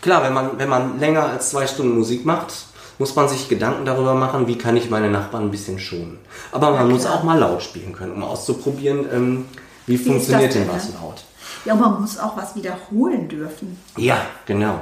klar, 0.02 0.24
wenn 0.24 0.34
man, 0.34 0.58
wenn 0.58 0.70
man 0.70 1.00
länger 1.00 1.24
als 1.24 1.50
zwei 1.50 1.68
Stunden 1.68 1.98
Musik 1.98 2.26
macht, 2.26 2.54
muss 2.98 3.16
man 3.16 3.30
sich 3.30 3.48
Gedanken 3.48 3.86
darüber 3.86 4.14
machen, 4.14 4.48
wie 4.48 4.58
kann 4.58 4.76
ich 4.76 4.90
meine 4.90 5.10
Nachbarn 5.10 5.46
ein 5.46 5.52
bisschen 5.52 5.80
schonen. 5.80 6.20
Aber 6.52 6.72
man 6.72 6.90
muss 6.90 7.06
auch 7.06 7.24
mal 7.24 7.40
laut 7.40 7.64
spielen 7.64 7.94
können, 7.94 8.12
um 8.12 8.24
auszuprobieren, 8.24 9.06
ähm, 9.12 9.46
wie, 9.88 9.96
ist 9.96 10.06
funktioniert 10.06 10.50
das 10.50 10.62
denn 10.62 10.68
was 10.68 10.94
laut. 10.94 11.24
Ja, 11.66 11.74
und 11.74 11.80
man 11.80 12.02
muss 12.02 12.20
auch 12.20 12.36
was 12.38 12.56
wiederholen 12.56 13.28
dürfen. 13.28 13.78
Ja, 13.98 14.18
genau. 14.46 14.80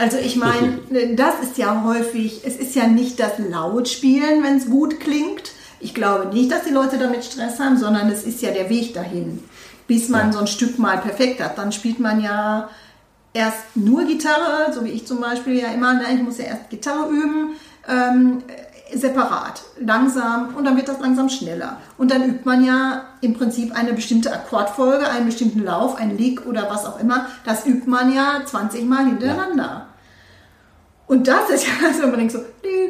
Also 0.00 0.16
ich 0.16 0.36
meine, 0.36 0.78
das 1.14 1.34
ist 1.42 1.58
ja 1.58 1.84
häufig, 1.84 2.40
es 2.44 2.56
ist 2.56 2.74
ja 2.74 2.86
nicht 2.86 3.20
das 3.20 3.38
Lautspielen, 3.38 4.42
wenn 4.42 4.56
es 4.56 4.70
gut 4.70 4.98
klingt. 4.98 5.52
Ich 5.78 5.94
glaube 5.94 6.34
nicht, 6.34 6.50
dass 6.50 6.64
die 6.64 6.72
Leute 6.72 6.98
damit 6.98 7.24
Stress 7.24 7.60
haben, 7.60 7.76
sondern 7.76 8.08
es 8.10 8.24
ist 8.24 8.40
ja 8.40 8.50
der 8.50 8.70
Weg 8.70 8.94
dahin. 8.94 9.42
Bis 9.86 10.08
man 10.08 10.28
Ja. 10.28 10.32
so 10.32 10.38
ein 10.40 10.46
Stück 10.46 10.78
mal 10.78 10.98
perfekt 10.98 11.42
hat. 11.42 11.58
Dann 11.58 11.70
spielt 11.72 12.00
man 12.00 12.22
ja 12.22 12.70
erst 13.34 13.76
nur 13.76 14.04
Gitarre, 14.04 14.72
so 14.72 14.84
wie 14.84 14.90
ich 14.90 15.06
zum 15.06 15.20
Beispiel 15.20 15.58
ja 15.58 15.68
immer, 15.68 15.92
ne, 15.94 16.04
ich 16.14 16.22
muss 16.22 16.38
ja 16.38 16.44
erst 16.46 16.70
Gitarre 16.70 17.10
üben, 17.10 17.50
ähm, 17.86 18.42
äh, 18.48 18.96
separat, 18.96 19.62
langsam 19.78 20.54
und 20.56 20.64
dann 20.64 20.76
wird 20.76 20.88
das 20.88 20.98
langsam 20.98 21.28
schneller. 21.28 21.76
Und 21.96 22.10
dann 22.10 22.24
übt 22.24 22.44
man 22.44 22.64
ja 22.64 23.04
im 23.20 23.34
Prinzip 23.34 23.76
eine 23.76 23.92
bestimmte 23.92 24.32
Akkordfolge, 24.32 25.08
einen 25.08 25.26
bestimmten 25.26 25.62
Lauf, 25.62 25.96
ein 25.96 26.16
Lick 26.16 26.46
oder 26.46 26.68
was 26.70 26.86
auch 26.86 26.98
immer, 26.98 27.26
das 27.44 27.66
übt 27.66 27.88
man 27.88 28.12
ja 28.12 28.42
20 28.44 28.86
Mal 28.86 29.06
hintereinander. 29.06 29.86
Und 31.10 31.26
das 31.26 31.50
ist 31.50 31.66
ja, 31.66 31.72
also 31.88 32.14
denkt 32.14 32.30
so, 32.32 32.38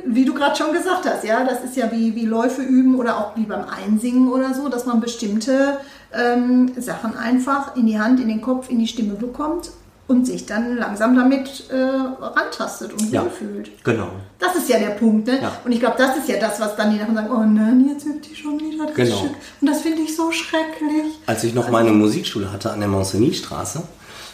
wie 0.05 0.27
du 0.27 0.35
gerade 0.35 0.55
schon 0.55 0.75
gesagt 0.75 1.07
hast, 1.07 1.25
ja, 1.25 1.43
das 1.43 1.65
ist 1.65 1.75
ja 1.75 1.91
wie, 1.91 2.15
wie 2.15 2.27
Läufe 2.27 2.61
üben 2.61 2.95
oder 2.97 3.17
auch 3.17 3.35
wie 3.35 3.45
beim 3.45 3.65
Einsingen 3.65 4.29
oder 4.31 4.53
so, 4.53 4.69
dass 4.69 4.85
man 4.85 5.01
bestimmte 5.01 5.79
ähm, 6.13 6.71
Sachen 6.79 7.17
einfach 7.17 7.77
in 7.77 7.87
die 7.87 7.99
Hand, 7.99 8.21
in 8.21 8.29
den 8.29 8.43
Kopf, 8.43 8.69
in 8.69 8.79
die 8.79 8.87
Stimme 8.87 9.15
bekommt 9.15 9.71
und 10.07 10.27
sich 10.27 10.45
dann 10.45 10.77
langsam 10.77 11.17
damit 11.17 11.71
äh, 11.71 11.77
rantastet 11.77 12.93
und 12.93 13.11
Ja. 13.11 13.23
wohlfühlt. 13.25 13.71
Genau. 13.85 14.09
Das 14.39 14.55
ist 14.55 14.69
ja 14.69 14.79
der 14.79 14.91
Punkt, 14.91 15.27
ne? 15.27 15.41
Ja. 15.41 15.53
Und 15.65 15.73
ich 15.73 15.81
glaube, 15.81 15.95
das 15.97 16.19
ist 16.19 16.29
ja 16.29 16.39
das, 16.39 16.61
was 16.61 16.77
dann 16.77 16.91
die 16.93 16.99
nachher 16.99 17.15
sagen, 17.15 17.31
oh 17.33 17.45
nein, 17.45 17.87
jetzt 17.89 18.05
übt 18.05 18.29
die 18.29 18.37
schon 18.37 18.61
wieder 18.61 18.85
das 18.87 18.97
Genau. 18.97 19.17
Stück. 19.17 19.35
Und 19.63 19.67
das 19.71 19.81
finde 19.81 20.03
ich 20.03 20.15
so 20.15 20.31
schrecklich. 20.31 21.15
Als 21.25 21.43
ich 21.45 21.55
noch 21.55 21.71
meine 21.71 21.93
Musikschule 21.93 22.53
hatte 22.53 22.71
an 22.71 22.81
der 22.81 22.89
Monsigny-Straße, 22.91 23.83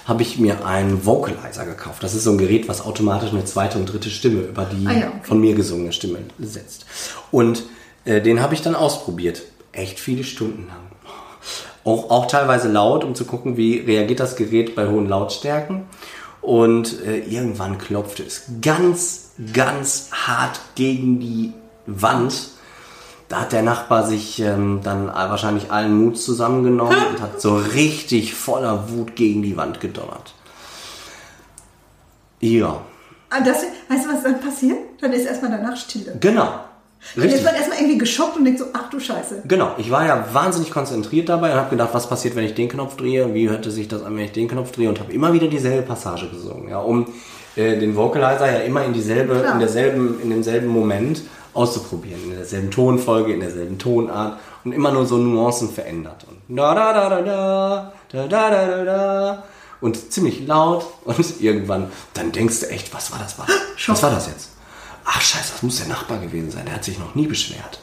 habe 0.07 0.23
ich 0.23 0.39
mir 0.39 0.65
einen 0.65 1.05
Vocalizer 1.05 1.67
gekauft. 1.67 2.03
Das 2.03 2.15
ist 2.15 2.25
so 2.25 2.31
ein 2.31 2.39
Gerät, 2.39 2.69
was 2.69 2.81
automatisch 2.81 3.31
eine 3.31 3.45
zweite 3.45 3.79
und 3.79 3.87
dritte 3.87 4.09
Stimme 4.09 4.43
über 4.43 4.65
die 4.65 4.87
Ah 4.87 4.93
ja, 4.93 5.09
okay. 5.09 5.19
von 5.23 5.41
mir 5.41 5.55
gesungene 5.55 5.93
Stimme 5.93 6.19
setzt. 6.39 6.87
Und 7.33 7.65
äh, 8.05 8.23
den 8.23 8.41
habe 8.41 8.55
ich 8.55 8.63
dann 8.63 8.77
ausprobiert. 8.77 9.43
Echt 9.73 9.99
viele 9.99 10.25
Stunden 10.25 10.69
lang. 10.69 10.77
Auch, 11.85 12.11
auch 12.11 12.27
teilweise 12.27 12.69
laut, 12.69 13.05
um 13.05 13.15
zu 13.15 13.25
gucken, 13.25 13.57
wie 13.57 13.79
reagiert 13.79 14.21
das 14.21 14.37
Gerät 14.37 14.75
bei 14.75 14.89
hohen 14.89 15.09
Lautstärken. 15.09 15.85
Und 16.41 17.05
äh, 17.05 17.19
irgendwann 17.19 17.79
klopfte 17.79 18.23
es 18.23 18.45
ganz, 18.63 19.33
ganz 19.53 20.11
hart 20.13 20.61
gegen 20.77 21.19
die 21.19 21.53
Wand. 21.87 22.51
Da 23.29 23.41
hat 23.41 23.53
der 23.53 23.63
Nachbar 23.63 24.07
sich 24.07 24.39
ähm, 24.41 24.81
dann 24.85 25.09
wahrscheinlich 25.09 25.71
allen 25.73 25.97
Mut 26.01 26.17
zusammengenommen 26.19 26.97
und 27.11 27.21
hat 27.21 27.41
so 27.41 27.57
richtig 27.57 28.35
voller 28.35 28.89
Wut 28.91 29.17
gegen 29.17 29.43
die 29.43 29.57
Wand 29.57 29.81
gedonnert. 29.81 30.35
Ja, 32.41 32.81
Ah, 33.29 33.41
Das, 33.41 33.65
weißt 33.89 34.05
du, 34.07 34.13
was 34.13 34.23
dann 34.23 34.41
passiert? 34.41 34.79
Dann 35.01 35.13
ist 35.13 35.27
erstmal 35.27 35.51
danach 35.51 35.77
Stille. 35.77 36.17
genau. 36.21 36.61
Dann 37.15 37.25
ist 37.25 37.35
Richtig. 37.35 37.45
man 37.45 37.55
erstmal 37.55 37.79
irgendwie 37.79 37.99
geschockt 37.99 38.37
und 38.37 38.45
denkt 38.45 38.59
so, 38.59 38.67
ach 38.73 38.89
du 38.91 38.99
Scheiße. 38.99 39.43
Genau, 39.47 39.73
ich 39.79 39.91
war 39.91 40.07
ja 40.07 40.27
wahnsinnig 40.33 40.71
konzentriert 40.73 41.29
dabei 41.29 41.53
und 41.53 41.59
habe 41.59 41.71
gedacht, 41.71 41.91
was 41.93 42.09
passiert, 42.09 42.35
wenn 42.35 42.45
ich 42.45 42.55
den 42.55 42.69
Knopf 42.69 42.97
drehe, 42.97 43.33
wie 43.35 43.49
hörte 43.49 43.71
sich 43.71 43.87
das 43.87 44.03
an, 44.03 44.17
wenn 44.17 44.25
ich 44.25 44.33
den 44.33 44.49
Knopf 44.49 44.73
drehe 44.73 44.89
und 44.89 44.99
habe 44.99 45.13
immer 45.13 45.33
wieder 45.33 45.47
dieselbe 45.47 45.83
Passage 45.87 46.29
gesungen, 46.29 46.69
ja, 46.69 46.79
um 46.79 47.07
äh, 47.57 47.79
den 47.79 47.97
Vocalizer 47.97 48.53
ja 48.53 48.59
immer 48.61 48.85
in 48.85 48.93
dieselbe, 48.93 49.41
Klar. 49.41 49.55
in 49.55 49.59
derselben, 49.61 50.21
in 50.23 50.31
demselben 50.31 50.69
Moment 50.69 51.23
auszuprobieren, 51.55 52.23
in 52.25 52.37
derselben 52.37 52.71
Tonfolge, 52.71 53.33
in 53.33 53.41
derselben 53.41 53.79
Tonart 53.79 54.39
und 54.65 54.73
immer 54.73 54.93
nur 54.93 55.07
so 55.07 55.17
Nuancen 55.17 55.71
verändert. 55.71 56.27
Und 56.29 56.57
da 56.57 56.75
da 56.75 56.93
da 56.93 57.09
da 57.09 57.23
da, 57.23 57.93
da 58.13 58.51
da 58.51 58.67
da 58.67 58.85
da 58.85 59.45
und 59.81 60.13
ziemlich 60.13 60.47
laut 60.47 60.87
und 61.05 61.17
irgendwann, 61.41 61.91
dann 62.13 62.31
denkst 62.33 62.61
du 62.61 62.71
echt, 62.71 62.93
was 62.95 63.11
war 63.11 63.19
das? 63.19 63.39
Was, 63.39 63.49
was 63.87 64.03
war 64.03 64.11
das 64.11 64.27
jetzt? 64.27 64.51
Ach 65.05 65.21
scheiße, 65.21 65.53
das 65.53 65.63
muss 65.63 65.79
der 65.79 65.89
Nachbar 65.89 66.19
gewesen 66.19 66.51
sein, 66.51 66.67
der 66.67 66.75
hat 66.75 66.85
sich 66.85 66.99
noch 66.99 67.15
nie 67.15 67.27
beschwert. 67.27 67.81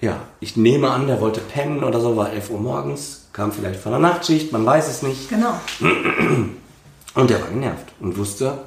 Ja, 0.00 0.20
ich 0.38 0.56
nehme 0.56 0.90
an, 0.90 1.08
der 1.08 1.20
wollte 1.20 1.40
pennen 1.40 1.82
oder 1.84 2.00
so, 2.00 2.16
war 2.16 2.32
11 2.32 2.50
Uhr 2.50 2.60
morgens, 2.60 3.28
kam 3.32 3.50
vielleicht 3.52 3.80
von 3.80 3.92
der 3.92 4.00
Nachtschicht, 4.00 4.52
man 4.52 4.64
weiß 4.64 4.88
es 4.88 5.02
nicht. 5.02 5.28
Genau. 5.28 5.54
Und 7.14 7.30
der 7.30 7.40
war 7.40 7.48
genervt 7.48 7.86
und 8.00 8.16
wusste, 8.16 8.58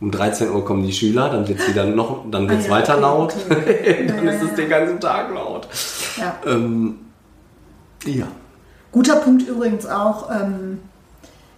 um 0.00 0.10
13 0.10 0.50
Uhr 0.50 0.64
kommen 0.64 0.84
die 0.84 0.92
Schüler, 0.92 1.30
dann 1.30 1.48
wird 1.48 1.58
es 1.58 1.68
wieder 1.68 1.84
noch, 1.84 2.24
dann 2.30 2.48
wird 2.48 2.60
es 2.60 2.66
Ah 2.66 2.68
ja, 2.68 2.74
weiter 2.74 2.92
okay, 2.94 3.02
laut, 3.02 3.34
okay. 3.50 4.06
dann 4.08 4.26
Ja, 4.26 4.32
ist 4.32 4.42
es 4.42 4.50
ja. 4.50 4.56
den 4.56 4.68
ganzen 4.68 5.00
Tag 5.00 5.34
laut. 5.34 5.68
Ja. 6.16 6.36
Ähm, 6.46 6.98
ja. 8.04 8.26
Guter 8.92 9.16
Punkt 9.16 9.48
übrigens 9.48 9.86
auch, 9.86 10.30
ähm, 10.30 10.80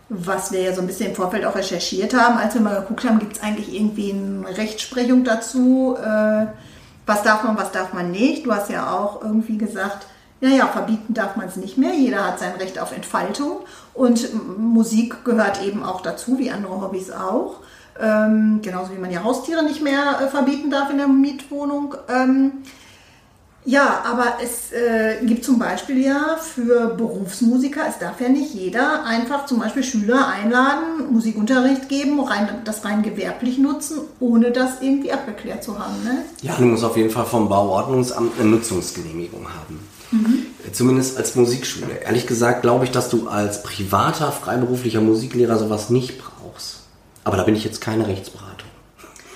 was 0.08 0.50
wir 0.52 0.62
ja 0.62 0.72
so 0.72 0.80
ein 0.80 0.86
bisschen 0.86 1.10
im 1.10 1.14
Vorfeld 1.14 1.44
auch 1.44 1.54
recherchiert 1.54 2.14
haben, 2.14 2.38
als 2.38 2.54
wir 2.54 2.60
mal 2.60 2.80
geguckt 2.80 3.04
haben, 3.04 3.18
gibt 3.18 3.36
es 3.36 3.42
eigentlich 3.42 3.74
irgendwie 3.74 4.12
eine 4.12 4.56
Rechtsprechung 4.56 5.22
dazu, 5.22 5.96
äh, 6.02 6.46
was 7.06 7.22
darf 7.22 7.44
man, 7.44 7.56
was 7.56 7.72
darf 7.72 7.92
man 7.92 8.10
nicht. 8.10 8.46
Du 8.46 8.52
hast 8.52 8.70
ja 8.70 8.92
auch 8.92 9.22
irgendwie 9.22 9.58
gesagt, 9.58 10.06
naja, 10.40 10.66
verbieten 10.66 11.14
darf 11.14 11.36
man 11.36 11.48
es 11.48 11.56
nicht 11.56 11.76
mehr. 11.76 11.94
Jeder 11.94 12.26
hat 12.26 12.38
sein 12.38 12.54
Recht 12.56 12.78
auf 12.78 12.92
Entfaltung 12.92 13.60
und 13.94 14.28
Musik 14.58 15.24
gehört 15.24 15.62
eben 15.62 15.82
auch 15.82 16.00
dazu, 16.00 16.38
wie 16.38 16.50
andere 16.50 16.80
Hobbys 16.80 17.10
auch. 17.10 17.56
Ähm, 18.00 18.60
genauso 18.62 18.92
wie 18.94 18.98
man 18.98 19.10
ja 19.10 19.22
Haustiere 19.22 19.62
nicht 19.62 19.82
mehr 19.82 20.20
äh, 20.22 20.28
verbieten 20.28 20.70
darf 20.70 20.90
in 20.90 20.96
der 20.96 21.08
Mietwohnung. 21.08 21.94
Ähm, 22.08 22.52
ja, 23.66 24.04
aber 24.10 24.38
es 24.42 24.72
äh, 24.72 25.22
gibt 25.26 25.44
zum 25.44 25.58
Beispiel 25.58 26.02
ja 26.02 26.38
für 26.40 26.94
Berufsmusiker, 26.94 27.82
es 27.86 27.98
darf 27.98 28.18
ja 28.18 28.30
nicht 28.30 28.54
jeder 28.54 29.04
einfach 29.04 29.44
zum 29.44 29.58
Beispiel 29.58 29.82
Schüler 29.82 30.28
einladen, 30.28 31.12
Musikunterricht 31.12 31.90
geben, 31.90 32.18
rein, 32.20 32.48
das 32.64 32.86
rein 32.86 33.02
gewerblich 33.02 33.58
nutzen, 33.58 33.98
ohne 34.18 34.50
das 34.50 34.80
irgendwie 34.80 35.12
abgeklärt 35.12 35.62
zu 35.62 35.78
haben. 35.78 36.02
Ne? 36.04 36.22
Ja, 36.40 36.54
du 36.56 36.64
musst 36.64 36.84
auf 36.84 36.96
jeden 36.96 37.10
Fall 37.10 37.26
vom 37.26 37.50
Bauordnungsamt 37.50 38.40
eine 38.40 38.48
Nutzungsgenehmigung 38.48 39.46
haben. 39.46 39.78
Mhm. 40.10 40.46
Zumindest 40.72 41.16
als 41.16 41.34
Musikschule. 41.34 42.02
Ehrlich 42.04 42.26
gesagt 42.26 42.62
glaube 42.62 42.84
ich, 42.84 42.90
dass 42.90 43.08
du 43.08 43.28
als 43.28 43.62
privater, 43.62 44.32
freiberuflicher 44.32 45.00
Musiklehrer 45.00 45.58
sowas 45.58 45.90
nicht 45.90 46.18
brauchst. 46.18 46.80
Aber 47.24 47.36
da 47.36 47.44
bin 47.44 47.54
ich 47.54 47.64
jetzt 47.64 47.80
keine 47.80 48.06
Rechtsberatung. 48.06 48.68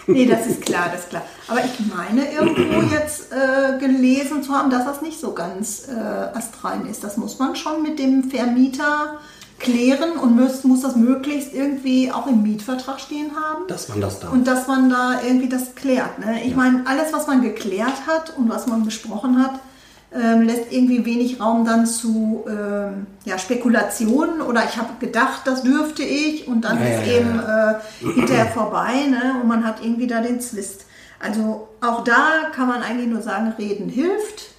Nee, 0.06 0.26
das 0.26 0.46
ist 0.46 0.62
klar, 0.62 0.90
das 0.92 1.02
ist 1.02 1.10
klar. 1.10 1.22
Aber 1.48 1.60
ich 1.64 1.94
meine 1.94 2.30
irgendwo 2.30 2.82
jetzt 2.94 3.32
äh, 3.32 3.78
gelesen 3.78 4.42
zu 4.42 4.52
haben, 4.52 4.70
dass 4.70 4.84
das 4.84 5.02
nicht 5.02 5.18
so 5.18 5.32
ganz 5.32 5.88
äh, 5.88 6.36
astrein 6.36 6.86
ist. 6.86 7.04
Das 7.04 7.16
muss 7.16 7.38
man 7.38 7.56
schon 7.56 7.82
mit 7.82 7.98
dem 7.98 8.30
Vermieter 8.30 9.18
klären 9.58 10.18
und 10.18 10.36
muss, 10.36 10.64
muss 10.64 10.82
das 10.82 10.96
möglichst 10.96 11.54
irgendwie 11.54 12.10
auch 12.12 12.26
im 12.26 12.42
Mietvertrag 12.42 13.00
stehen 13.00 13.30
haben. 13.34 13.66
Dass 13.68 13.88
man 13.88 14.00
das 14.00 14.20
da. 14.20 14.28
Und 14.28 14.46
dass 14.46 14.66
man 14.66 14.90
da 14.90 15.20
irgendwie 15.24 15.48
das 15.48 15.74
klärt. 15.74 16.18
Ne? 16.18 16.42
Ich 16.42 16.50
ja. 16.50 16.56
meine, 16.56 16.86
alles, 16.86 17.12
was 17.12 17.26
man 17.26 17.40
geklärt 17.40 18.06
hat 18.06 18.36
und 18.36 18.50
was 18.50 18.66
man 18.66 18.84
besprochen 18.84 19.42
hat, 19.42 19.58
ähm, 20.14 20.42
lässt 20.42 20.70
irgendwie 20.70 21.04
wenig 21.04 21.40
Raum 21.40 21.64
dann 21.64 21.86
zu 21.86 22.44
ähm, 22.48 23.06
ja, 23.24 23.36
Spekulationen 23.36 24.40
oder 24.42 24.64
ich 24.64 24.76
habe 24.76 24.90
gedacht, 25.00 25.42
das 25.44 25.62
dürfte 25.62 26.02
ich 26.04 26.46
und 26.46 26.62
dann 26.62 26.78
ja, 26.78 26.86
ist 26.86 27.06
ja, 27.06 27.12
eben 27.14 27.40
äh, 27.40 28.12
hinterher 28.14 28.46
vorbei 28.46 29.06
ne? 29.10 29.40
und 29.42 29.48
man 29.48 29.66
hat 29.66 29.82
irgendwie 29.82 30.06
da 30.06 30.20
den 30.20 30.40
Zwist. 30.40 30.86
Also 31.20 31.68
auch 31.80 32.04
da 32.04 32.50
kann 32.54 32.68
man 32.68 32.82
eigentlich 32.82 33.08
nur 33.08 33.22
sagen, 33.22 33.54
reden 33.58 33.88
hilft 33.88 34.54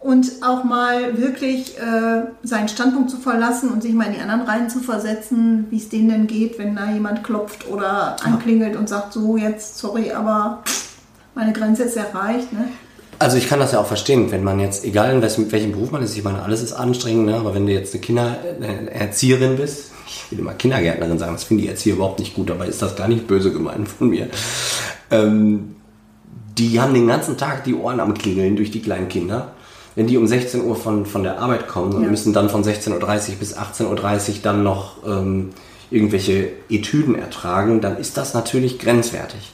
und 0.00 0.30
auch 0.42 0.64
mal 0.64 1.18
wirklich 1.18 1.76
äh, 1.78 2.22
seinen 2.42 2.68
Standpunkt 2.68 3.10
zu 3.10 3.18
verlassen 3.18 3.70
und 3.70 3.82
sich 3.82 3.92
mal 3.92 4.06
in 4.06 4.14
die 4.14 4.20
anderen 4.20 4.42
Reihen 4.42 4.70
zu 4.70 4.78
versetzen, 4.78 5.66
wie 5.70 5.78
es 5.78 5.88
denen 5.88 6.08
denn 6.08 6.26
geht, 6.26 6.58
wenn 6.58 6.76
da 6.76 6.90
jemand 6.90 7.24
klopft 7.24 7.68
oder 7.68 8.16
anklingelt 8.24 8.76
und 8.76 8.88
sagt, 8.88 9.12
so 9.12 9.36
jetzt, 9.36 9.76
sorry, 9.76 10.12
aber 10.12 10.62
meine 11.34 11.52
Grenze 11.52 11.82
ist 11.82 11.96
erreicht. 11.96 12.52
Ne? 12.52 12.68
Also 13.18 13.36
ich 13.36 13.48
kann 13.48 13.58
das 13.58 13.72
ja 13.72 13.80
auch 13.80 13.86
verstehen, 13.86 14.30
wenn 14.30 14.44
man 14.44 14.60
jetzt, 14.60 14.84
egal 14.84 15.12
in 15.12 15.22
welchem, 15.22 15.50
welchem 15.50 15.72
Beruf 15.72 15.90
man 15.90 16.02
ist, 16.02 16.16
ich 16.16 16.22
meine, 16.22 16.42
alles 16.42 16.62
ist 16.62 16.72
anstrengend, 16.72 17.26
ne? 17.26 17.36
aber 17.36 17.54
wenn 17.54 17.66
du 17.66 17.72
jetzt 17.72 17.92
eine 17.92 18.00
Kindererzieherin 18.00 19.56
bist, 19.56 19.90
ich 20.06 20.30
will 20.30 20.38
immer 20.38 20.54
Kindergärtnerin 20.54 21.18
sagen, 21.18 21.32
das 21.32 21.44
finde 21.44 21.64
ich 21.64 21.70
Erzieher 21.70 21.94
überhaupt 21.96 22.20
nicht 22.20 22.34
gut, 22.34 22.50
aber 22.50 22.66
ist 22.66 22.80
das 22.80 22.94
gar 22.96 23.08
nicht 23.08 23.26
böse 23.26 23.52
gemeint 23.52 23.88
von 23.88 24.10
mir. 24.10 24.28
Ähm, 25.10 25.76
die 26.56 26.80
haben 26.80 26.94
den 26.94 27.06
ganzen 27.06 27.36
Tag 27.36 27.64
die 27.64 27.74
Ohren 27.74 28.00
am 28.00 28.14
Klingeln 28.14 28.56
durch 28.56 28.70
die 28.70 28.82
kleinen 28.82 29.08
Kinder. 29.08 29.52
Wenn 29.94 30.06
die 30.06 30.16
um 30.16 30.26
16 30.26 30.64
Uhr 30.64 30.76
von, 30.76 31.06
von 31.06 31.24
der 31.24 31.40
Arbeit 31.40 31.66
kommen 31.66 31.92
und 31.94 32.04
ja. 32.04 32.10
müssen 32.10 32.32
dann 32.32 32.48
von 32.48 32.62
16.30 32.62 32.92
Uhr 32.92 33.36
bis 33.40 33.56
18.30 33.56 33.84
Uhr 33.88 34.34
dann 34.42 34.62
noch 34.62 35.04
ähm, 35.06 35.50
irgendwelche 35.90 36.50
Etüden 36.68 37.16
ertragen, 37.16 37.80
dann 37.80 37.96
ist 37.96 38.16
das 38.16 38.34
natürlich 38.34 38.78
grenzwertig. 38.78 39.52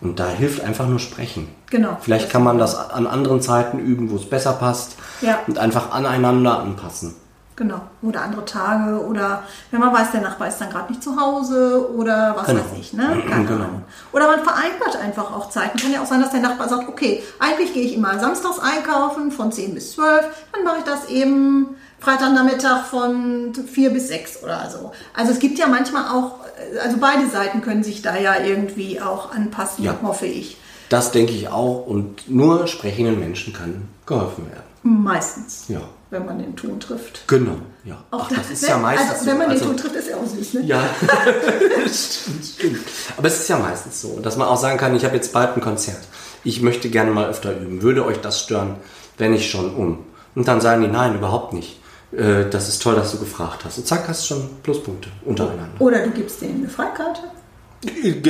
Und 0.00 0.20
da 0.20 0.28
hilft 0.28 0.62
einfach 0.62 0.86
nur 0.86 0.98
sprechen. 0.98 1.48
Genau. 1.70 1.96
Vielleicht 2.00 2.30
kann 2.30 2.42
man 2.42 2.58
das 2.58 2.76
an 2.76 3.06
anderen 3.06 3.40
Zeiten 3.40 3.78
üben, 3.78 4.10
wo 4.10 4.16
es 4.16 4.28
besser 4.28 4.52
passt. 4.52 4.96
Ja. 5.20 5.40
Und 5.46 5.58
einfach 5.58 5.92
aneinander 5.92 6.58
anpassen. 6.58 7.14
Genau. 7.56 7.80
Oder 8.02 8.22
andere 8.22 8.44
Tage 8.44 9.04
oder 9.04 9.44
wenn 9.70 9.80
man 9.80 9.92
weiß, 9.92 10.10
der 10.10 10.22
Nachbar 10.22 10.48
ist 10.48 10.60
dann 10.60 10.70
gerade 10.70 10.90
nicht 10.90 11.02
zu 11.02 11.20
Hause 11.20 11.88
oder 11.94 12.34
was 12.36 12.46
genau. 12.46 12.60
weiß 12.60 12.78
ich. 12.80 12.92
Ne? 12.92 13.22
genau. 13.46 13.68
Oder 14.12 14.26
man 14.26 14.42
vereinbart 14.42 14.96
einfach 14.96 15.32
auch 15.32 15.50
Zeiten. 15.50 15.78
Kann 15.78 15.92
ja 15.92 16.02
auch 16.02 16.06
sein, 16.06 16.20
dass 16.20 16.32
der 16.32 16.40
Nachbar 16.40 16.68
sagt, 16.68 16.88
okay, 16.88 17.22
eigentlich 17.38 17.72
gehe 17.72 17.84
ich 17.84 17.94
immer 17.94 18.18
samstags 18.18 18.58
einkaufen 18.58 19.30
von 19.30 19.52
10 19.52 19.74
bis 19.74 19.92
12, 19.92 20.24
dann 20.52 20.64
mache 20.64 20.78
ich 20.78 20.84
das 20.84 21.08
eben 21.08 21.76
Freitagnachmittag 22.00 22.86
von 22.86 23.54
4 23.54 23.90
bis 23.90 24.08
6 24.08 24.42
oder 24.42 24.68
so. 24.68 24.92
Also 25.14 25.32
es 25.32 25.38
gibt 25.38 25.58
ja 25.58 25.68
manchmal 25.68 26.08
auch 26.08 26.44
also 26.82 26.98
beide 26.98 27.28
Seiten 27.28 27.60
können 27.60 27.82
sich 27.82 28.02
da 28.02 28.16
ja 28.16 28.36
irgendwie 28.40 29.00
auch 29.00 29.32
anpassen, 29.32 29.84
ja. 29.84 29.96
hoffe 30.02 30.26
ich. 30.26 30.56
Das 30.88 31.10
denke 31.10 31.32
ich 31.32 31.48
auch 31.48 31.86
und 31.86 32.30
nur 32.30 32.66
sprechenden 32.66 33.18
Menschen 33.18 33.52
kann 33.52 33.88
geholfen 34.06 34.46
werden. 34.50 34.73
Meistens. 34.84 35.64
Ja. 35.68 35.80
Wenn 36.10 36.26
man 36.26 36.38
den 36.38 36.54
Ton 36.54 36.78
trifft. 36.78 37.26
Genau, 37.26 37.56
ja. 37.84 38.04
Auch 38.10 38.28
Ach, 38.30 38.36
das 38.36 38.50
ist 38.50 38.68
ja 38.68 38.76
meistens 38.76 39.10
also, 39.10 39.26
wenn 39.26 39.38
man 39.38 39.48
so. 39.48 39.54
den 39.54 39.62
also, 39.62 39.64
Ton 39.70 39.76
trifft, 39.78 39.96
ist 39.96 40.08
er 40.08 40.18
auch 40.18 40.26
süß, 40.26 40.54
ne? 40.54 40.60
Ja, 40.60 40.82
stimmt, 41.90 42.44
stimmt. 42.44 42.80
Aber 43.16 43.26
es 43.26 43.40
ist 43.40 43.48
ja 43.48 43.58
meistens 43.58 44.02
so, 44.02 44.20
dass 44.20 44.36
man 44.36 44.46
auch 44.46 44.58
sagen 44.58 44.78
kann, 44.78 44.94
ich 44.94 45.06
habe 45.06 45.16
jetzt 45.16 45.32
bald 45.32 45.56
ein 45.56 45.62
Konzert. 45.62 46.02
Ich 46.44 46.60
möchte 46.60 46.90
gerne 46.90 47.10
mal 47.10 47.30
öfter 47.30 47.58
üben. 47.58 47.80
Würde 47.80 48.04
euch 48.04 48.20
das 48.20 48.40
stören, 48.42 48.76
wenn 49.16 49.32
ich 49.32 49.50
schon 49.50 49.74
um? 49.74 50.04
Und 50.34 50.46
dann 50.46 50.60
sagen 50.60 50.82
die, 50.82 50.88
nein, 50.88 51.14
überhaupt 51.14 51.54
nicht. 51.54 51.80
Äh, 52.12 52.50
das 52.50 52.68
ist 52.68 52.82
toll, 52.82 52.94
dass 52.94 53.12
du 53.12 53.18
gefragt 53.18 53.64
hast. 53.64 53.78
Und 53.78 53.86
zack, 53.86 54.06
hast 54.06 54.22
du 54.24 54.34
schon 54.34 54.50
Pluspunkte 54.62 55.08
untereinander. 55.24 55.80
Oder 55.80 56.04
du 56.04 56.10
gibst 56.10 56.42
denen 56.42 56.58
eine 56.58 56.68
Freikarte. 56.68 57.22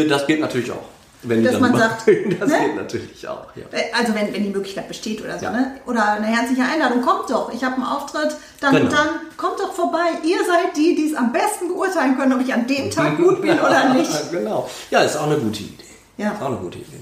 Das 0.08 0.26
geht 0.28 0.40
natürlich 0.40 0.70
auch. 0.70 0.93
Wenn 1.24 1.42
Dass 1.42 1.60
man 1.60 1.76
sagt, 1.76 2.06
das 2.40 2.48
ne? 2.50 2.58
geht 2.58 2.76
natürlich 2.76 3.28
auch. 3.28 3.46
Ja. 3.54 3.64
Äh, 3.70 3.92
also 3.92 4.14
wenn, 4.14 4.32
wenn 4.32 4.42
die 4.42 4.50
Möglichkeit 4.50 4.88
besteht 4.88 5.22
oder 5.22 5.38
so. 5.38 5.46
Ja. 5.46 5.50
Ne? 5.50 5.80
Oder 5.86 6.12
eine 6.12 6.26
herzliche 6.26 6.62
Einladung, 6.62 7.02
kommt 7.02 7.30
doch, 7.30 7.52
ich 7.52 7.64
habe 7.64 7.76
einen 7.76 7.84
Auftritt, 7.84 8.36
dann, 8.60 8.74
genau. 8.74 8.90
dann 8.90 9.08
kommt 9.36 9.58
doch 9.58 9.72
vorbei. 9.72 10.18
Ihr 10.24 10.38
seid 10.38 10.76
die, 10.76 10.94
die 10.94 11.10
es 11.10 11.16
am 11.16 11.32
besten 11.32 11.68
beurteilen 11.68 12.16
können, 12.16 12.32
ob 12.32 12.40
ich 12.40 12.52
an 12.52 12.66
dem 12.66 12.90
Tag 12.90 13.16
gut 13.16 13.42
bin 13.42 13.58
oder 13.58 13.94
nicht. 13.94 14.10
genau. 14.30 14.68
Ja, 14.90 15.00
ist 15.00 15.16
auch 15.16 15.26
eine 15.26 15.36
gute 15.36 15.62
Idee. 15.62 15.84
Ja. 16.16 16.32
Ist 16.32 16.42
auch 16.42 16.46
eine 16.46 16.56
gute 16.56 16.78
Idee. 16.78 17.00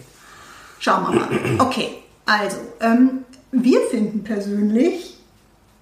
Schauen 0.79 1.05
wir 1.05 1.21
mal. 1.21 1.29
Okay, 1.59 2.03
also, 2.27 2.57
ähm, 2.81 3.25
wir 3.53 3.81
finden 3.91 4.25
persönlich, 4.25 5.17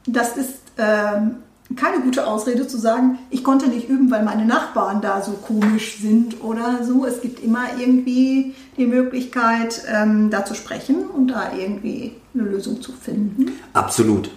das 0.07 0.37
ist 0.37 0.61
ähm, 0.77 1.37
keine 1.77 2.01
gute 2.01 2.27
Ausrede 2.27 2.67
zu 2.67 2.79
sagen, 2.79 3.19
ich 3.31 3.45
konnte 3.45 3.69
nicht 3.69 3.89
üben, 3.89 4.11
weil 4.11 4.25
meine 4.25 4.45
Nachbarn 4.45 5.01
da 5.01 5.23
so 5.23 5.33
komisch 5.33 5.99
sind 6.01 6.43
oder 6.43 6.83
so. 6.83 7.07
Es 7.07 7.21
gibt 7.21 7.43
immer 7.45 7.79
irgendwie 7.79 8.55
die 8.77 8.87
Möglichkeit, 8.87 9.83
ähm, 9.89 10.31
da 10.31 10.45
zu 10.45 10.55
sprechen 10.55 11.07
und 11.07 11.29
da 11.29 11.53
irgendwie 11.57 12.17
eine 12.35 12.45
Lösung 12.45 12.83
zu 12.83 12.93
finden. 12.93 13.53
Absolut. 13.73 14.31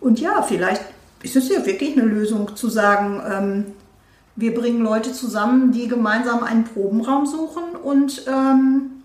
Und 0.00 0.18
ja, 0.20 0.42
vielleicht 0.42 0.82
ist 1.22 1.36
es 1.36 1.48
ja 1.48 1.64
wirklich 1.64 1.96
eine 1.96 2.06
Lösung 2.06 2.56
zu 2.56 2.68
sagen, 2.68 3.22
ähm, 3.30 3.64
wir 4.36 4.54
bringen 4.54 4.82
Leute 4.82 5.12
zusammen, 5.12 5.70
die 5.72 5.86
gemeinsam 5.86 6.42
einen 6.42 6.64
Probenraum 6.64 7.26
suchen 7.26 7.76
und 7.82 8.24
ähm, 8.26 9.02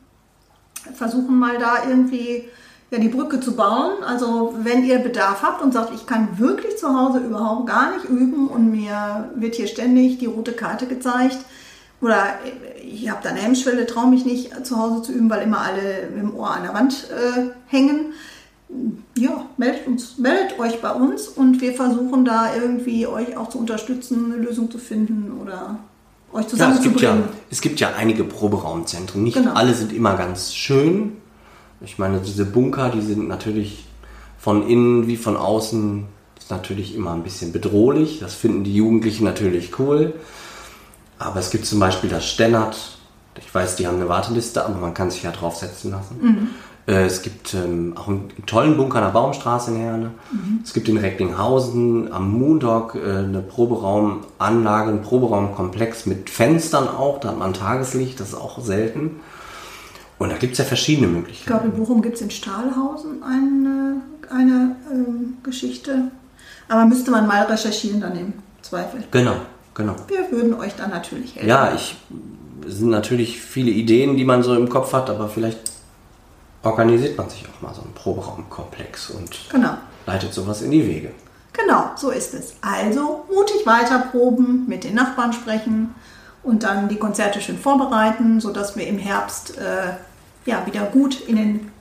versuchen 0.93 1.37
mal 1.37 1.57
da 1.57 1.87
irgendwie 1.87 2.45
ja, 2.95 3.01
die 3.01 3.09
Brücke 3.09 3.39
zu 3.39 3.55
bauen. 3.55 4.03
Also 4.05 4.53
wenn 4.61 4.85
ihr 4.85 4.99
Bedarf 4.99 5.43
habt 5.43 5.61
und 5.61 5.73
sagt, 5.73 5.93
ich 5.93 6.05
kann 6.05 6.39
wirklich 6.39 6.77
zu 6.77 6.87
Hause 6.87 7.19
überhaupt 7.19 7.67
gar 7.67 7.93
nicht 7.95 8.05
üben 8.05 8.47
und 8.47 8.71
mir 8.71 9.29
wird 9.35 9.55
hier 9.55 9.67
ständig 9.67 10.19
die 10.19 10.25
rote 10.25 10.53
Karte 10.53 10.87
gezeigt 10.87 11.39
oder 12.01 12.23
ich 12.83 13.09
habe 13.09 13.19
da 13.23 13.29
eine 13.29 13.39
Hemmschwelle, 13.39 13.85
traue 13.85 14.09
mich 14.09 14.25
nicht 14.25 14.65
zu 14.65 14.77
Hause 14.77 15.01
zu 15.01 15.11
üben, 15.11 15.29
weil 15.29 15.43
immer 15.43 15.61
alle 15.61 16.07
dem 16.15 16.35
Ohr 16.35 16.51
an 16.51 16.63
der 16.63 16.73
Wand 16.73 17.07
äh, 17.09 17.47
hängen. 17.67 18.13
Ja, 19.17 19.45
meldet, 19.57 19.87
uns, 19.87 20.17
meldet 20.17 20.59
euch 20.59 20.81
bei 20.81 20.91
uns 20.91 21.27
und 21.27 21.61
wir 21.61 21.73
versuchen 21.73 22.25
da 22.25 22.55
irgendwie 22.55 23.05
euch 23.07 23.37
auch 23.37 23.49
zu 23.49 23.59
unterstützen, 23.59 24.33
eine 24.33 24.43
Lösung 24.43 24.71
zu 24.71 24.77
finden 24.77 25.39
oder 25.41 25.77
euch 26.33 26.47
zusammenzubringen. 26.47 26.99
Ja, 27.01 27.09
es, 27.11 27.21
gibt 27.21 27.29
ja, 27.31 27.37
es 27.51 27.61
gibt 27.61 27.79
ja 27.79 27.93
einige 27.97 28.23
Proberaumzentren. 28.23 29.23
Nicht 29.23 29.35
genau. 29.35 29.53
alle 29.53 29.73
sind 29.73 29.93
immer 29.93 30.15
ganz 30.15 30.53
schön. 30.53 31.17
Ich 31.81 31.97
meine, 31.97 32.19
diese 32.19 32.45
Bunker, 32.45 32.89
die 32.89 33.01
sind 33.01 33.27
natürlich 33.27 33.85
von 34.39 34.67
innen 34.67 35.07
wie 35.07 35.17
von 35.17 35.37
außen 35.37 36.05
ist 36.37 36.51
natürlich 36.51 36.95
immer 36.95 37.13
ein 37.13 37.23
bisschen 37.23 37.51
bedrohlich. 37.51 38.19
Das 38.19 38.35
finden 38.35 38.63
die 38.63 38.75
Jugendlichen 38.75 39.23
natürlich 39.23 39.79
cool. 39.79 40.13
Aber 41.17 41.39
es 41.39 41.49
gibt 41.49 41.65
zum 41.65 41.79
Beispiel 41.79 42.09
das 42.09 42.27
Stennert. 42.27 42.99
Ich 43.39 43.53
weiß, 43.53 43.77
die 43.77 43.87
haben 43.87 43.95
eine 43.95 44.09
Warteliste, 44.09 44.63
aber 44.63 44.75
man 44.75 44.93
kann 44.93 45.09
sich 45.09 45.23
ja 45.23 45.31
draufsetzen 45.31 45.91
lassen. 45.91 46.17
Mhm. 46.21 46.47
Äh, 46.87 47.05
es 47.05 47.23
gibt 47.23 47.55
ähm, 47.55 47.95
auch 47.97 48.07
einen 48.07 48.31
tollen 48.45 48.77
Bunker 48.77 48.99
an 48.99 49.05
der 49.05 49.11
Baumstraße 49.11 49.71
in 49.71 49.77
Herne. 49.77 50.11
Mhm. 50.31 50.59
Es 50.63 50.73
gibt 50.73 50.87
in 50.87 50.97
Recklinghausen 50.97 52.13
am 52.13 52.31
Moondog 52.31 52.93
äh, 52.95 52.99
eine 52.99 53.41
Proberaumanlage, 53.41 54.91
einen 54.91 55.01
Proberaumkomplex 55.01 56.05
mit 56.05 56.29
Fenstern 56.29 56.87
auch. 56.87 57.19
Da 57.19 57.29
hat 57.29 57.39
man 57.39 57.53
Tageslicht, 57.53 58.19
das 58.19 58.29
ist 58.29 58.35
auch 58.35 58.61
selten. 58.61 59.19
Und 60.17 60.29
da 60.31 60.37
gibt 60.37 60.53
es 60.53 60.59
ja 60.59 60.65
verschiedene 60.65 61.07
Möglichkeiten. 61.07 61.39
Ich 61.41 61.45
glaube, 61.45 61.65
in 61.65 61.73
Bochum 61.83 62.01
gibt 62.01 62.15
es 62.15 62.21
in 62.21 62.31
Stahlhausen 62.31 63.21
eine, 63.23 64.01
eine 64.29 64.75
ähm, 64.91 65.37
Geschichte. 65.43 66.11
Aber 66.69 66.85
müsste 66.85 67.11
man 67.11 67.27
mal 67.27 67.43
recherchieren 67.43 68.01
dann 68.01 68.17
im 68.17 68.33
Zweifel. 68.61 69.03
Genau, 69.11 69.35
genau. 69.73 69.95
Wir 70.07 70.31
würden 70.31 70.53
euch 70.53 70.75
dann 70.75 70.89
natürlich 70.89 71.35
helfen. 71.35 71.49
Ja, 71.49 71.73
ich 71.75 71.97
es 72.67 72.79
sind 72.79 72.89
natürlich 72.89 73.39
viele 73.39 73.71
Ideen, 73.71 74.17
die 74.17 74.25
man 74.25 74.43
so 74.43 74.55
im 74.55 74.69
Kopf 74.69 74.93
hat, 74.93 75.09
aber 75.09 75.29
vielleicht 75.29 75.59
organisiert 76.63 77.17
man 77.17 77.29
sich 77.29 77.45
auch 77.47 77.61
mal 77.61 77.73
so 77.73 77.81
einen 77.81 77.93
Proberaumkomplex 77.93 79.11
und 79.11 79.49
Genau. 79.51 79.77
leitet 80.05 80.33
sowas 80.33 80.61
in 80.61 80.71
die 80.71 80.85
Wege. 80.85 81.11
Genau, 81.53 81.91
so 81.95 82.09
ist 82.09 82.33
es. 82.33 82.55
Also 82.61 83.25
mutig 83.33 83.65
weiterproben, 83.65 84.65
mit 84.67 84.83
den 84.83 84.95
Nachbarn 84.95 85.31
sprechen 85.31 85.93
und 86.45 86.63
dann 86.63 86.87
die 86.87 86.97
Konzerte 86.97 87.41
schön 87.41 87.57
vorbereiten, 87.57 88.39
sodass 88.39 88.75
wir 88.75 88.87
im 88.87 88.97
Herbst 88.97 89.57
äh, 89.57 89.93
ja, 90.49 90.65
wieder 90.65 90.85
gut 90.85 91.19
in, 91.21 91.35
den, 91.35 91.71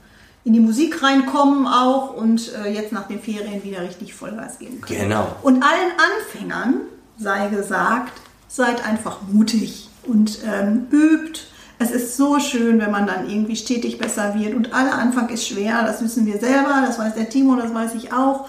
in 0.45 0.55
die 0.55 0.61
Musik 0.61 1.03
reinkommen 1.03 1.67
auch 1.67 2.15
und 2.15 2.53
äh, 2.55 2.73
jetzt 2.73 2.93
nach 2.93 3.07
den 3.07 3.21
Ferien 3.21 3.63
wieder 3.63 3.83
richtig 3.83 4.15
Vollgas 4.15 4.59
geben 4.59 4.81
können. 4.81 5.01
Genau. 5.01 5.29
Und 5.43 5.63
allen 5.63 5.93
Anfängern 5.99 6.75
sei 7.19 7.49
gesagt, 7.49 8.13
seid 8.49 8.87
einfach 8.87 9.19
mutig 9.31 9.91
und 10.07 10.39
ähm, 10.47 10.87
übt. 10.91 11.41
Es 11.79 11.91
ist 11.91 12.17
so 12.17 12.39
schön, 12.39 12.81
wenn 12.81 12.91
man 12.91 13.07
dann 13.07 13.29
irgendwie 13.29 13.57
stetig 13.57 13.99
besser 13.99 14.35
wird. 14.39 14.55
Und 14.55 14.73
aller 14.73 14.97
Anfang 14.97 15.29
ist 15.29 15.47
schwer, 15.47 15.83
das 15.85 16.03
wissen 16.03 16.25
wir 16.25 16.39
selber, 16.39 16.85
das 16.87 16.99
weiß 16.99 17.15
der 17.15 17.29
Timo, 17.29 17.57
das 17.57 17.75
weiß 17.75 17.95
ich 17.95 18.13
auch. 18.13 18.49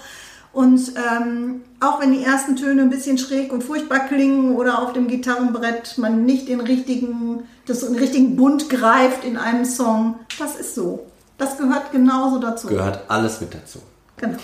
Und 0.55 0.93
ähm, 0.95 1.61
auch 1.81 1.99
wenn 1.99 2.13
die 2.13 2.23
ersten 2.23 2.55
Töne 2.55 2.83
ein 2.83 2.89
bisschen 2.89 3.17
schräg 3.17 3.51
und 3.51 3.61
furchtbar 3.61 4.07
klingen 4.07 4.55
oder 4.55 4.81
auf 4.81 4.93
dem 4.93 5.09
Gitarrenbrett 5.09 5.97
man 5.97 6.25
nicht 6.25 6.47
den 6.47 6.61
richtigen, 6.61 7.43
das 7.65 7.81
den 7.81 7.97
richtigen 7.97 8.37
Bund 8.37 8.69
greift 8.69 9.25
in 9.25 9.35
einem 9.35 9.65
Song, 9.65 10.15
das 10.39 10.55
ist 10.55 10.73
so. 10.73 11.07
Das 11.37 11.57
gehört 11.57 11.91
genauso 11.91 12.39
dazu. 12.39 12.67
Gehört 12.67 13.03
alles 13.09 13.41
mit 13.41 13.53
dazu. 13.53 13.79
Genau. 14.15 14.37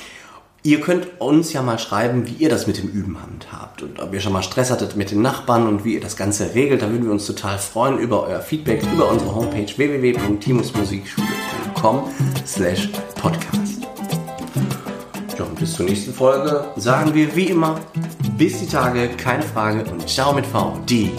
Ihr 0.64 0.82
könnt 0.82 1.22
uns 1.22 1.54
ja 1.54 1.62
mal 1.62 1.80
schreiben, 1.80 2.28
wie 2.28 2.34
ihr 2.34 2.50
das 2.50 2.68
mit 2.68 2.78
dem 2.78 2.90
Üben 2.90 3.22
handhabt 3.22 3.82
und 3.82 4.02
ob 4.02 4.14
ihr 4.14 4.20
schon 4.20 4.34
mal 4.34 4.44
Stress 4.44 4.70
hattet 4.70 4.98
mit 4.98 5.12
den 5.12 5.22
Nachbarn 5.22 5.66
und 5.66 5.86
wie 5.86 5.94
ihr 5.94 6.02
das 6.02 6.18
Ganze 6.18 6.54
regelt. 6.54 6.82
Da 6.82 6.92
würden 6.92 7.06
wir 7.06 7.14
uns 7.14 7.26
total 7.26 7.58
freuen 7.58 8.00
über 8.00 8.24
euer 8.24 8.42
Feedback 8.42 8.84
über 8.94 9.10
unsere 9.10 9.34
Homepage 9.34 9.72
www.timusmusikschule.com 9.78 12.04
slash 12.46 12.90
podcast. 13.16 13.81
Und 15.44 15.60
bis 15.60 15.74
zur 15.74 15.86
nächsten 15.86 16.14
Folge 16.14 16.66
sagen 16.76 17.14
wir 17.14 17.36
wie 17.36 17.46
immer 17.46 17.80
bis 18.38 18.60
die 18.60 18.68
Tage, 18.68 19.10
keine 19.18 19.44
Frage 19.44 19.84
und 19.92 20.08
ciao 20.08 20.34
mit 20.34 20.46
V, 20.46 20.78
die 20.90 21.12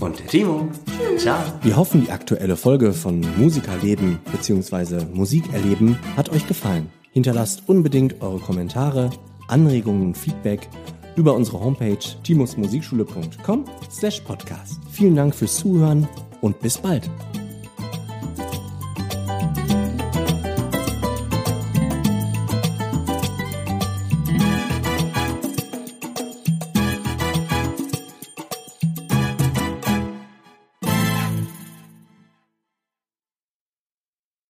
und 0.00 0.18
der 0.18 0.26
Timo. 0.26 0.68
Ciao. 1.16 1.38
Wir 1.62 1.76
hoffen, 1.76 2.02
die 2.04 2.10
aktuelle 2.10 2.56
Folge 2.56 2.92
von 2.92 3.24
Musikerleben 3.36 4.18
bzw. 4.32 5.04
Musikerleben 5.12 5.98
hat 6.16 6.30
euch 6.30 6.46
gefallen. 6.46 6.90
Hinterlasst 7.12 7.62
unbedingt 7.66 8.20
eure 8.20 8.40
Kommentare, 8.40 9.10
Anregungen 9.48 10.02
und 10.08 10.18
Feedback 10.18 10.68
über 11.16 11.34
unsere 11.34 11.60
Homepage 11.60 11.98
timusmusikschule.com 12.24 13.64
slash 13.90 14.20
podcast. 14.20 14.80
Vielen 14.90 15.14
Dank 15.14 15.34
fürs 15.34 15.56
Zuhören 15.56 16.08
und 16.40 16.58
bis 16.60 16.78
bald. 16.78 17.08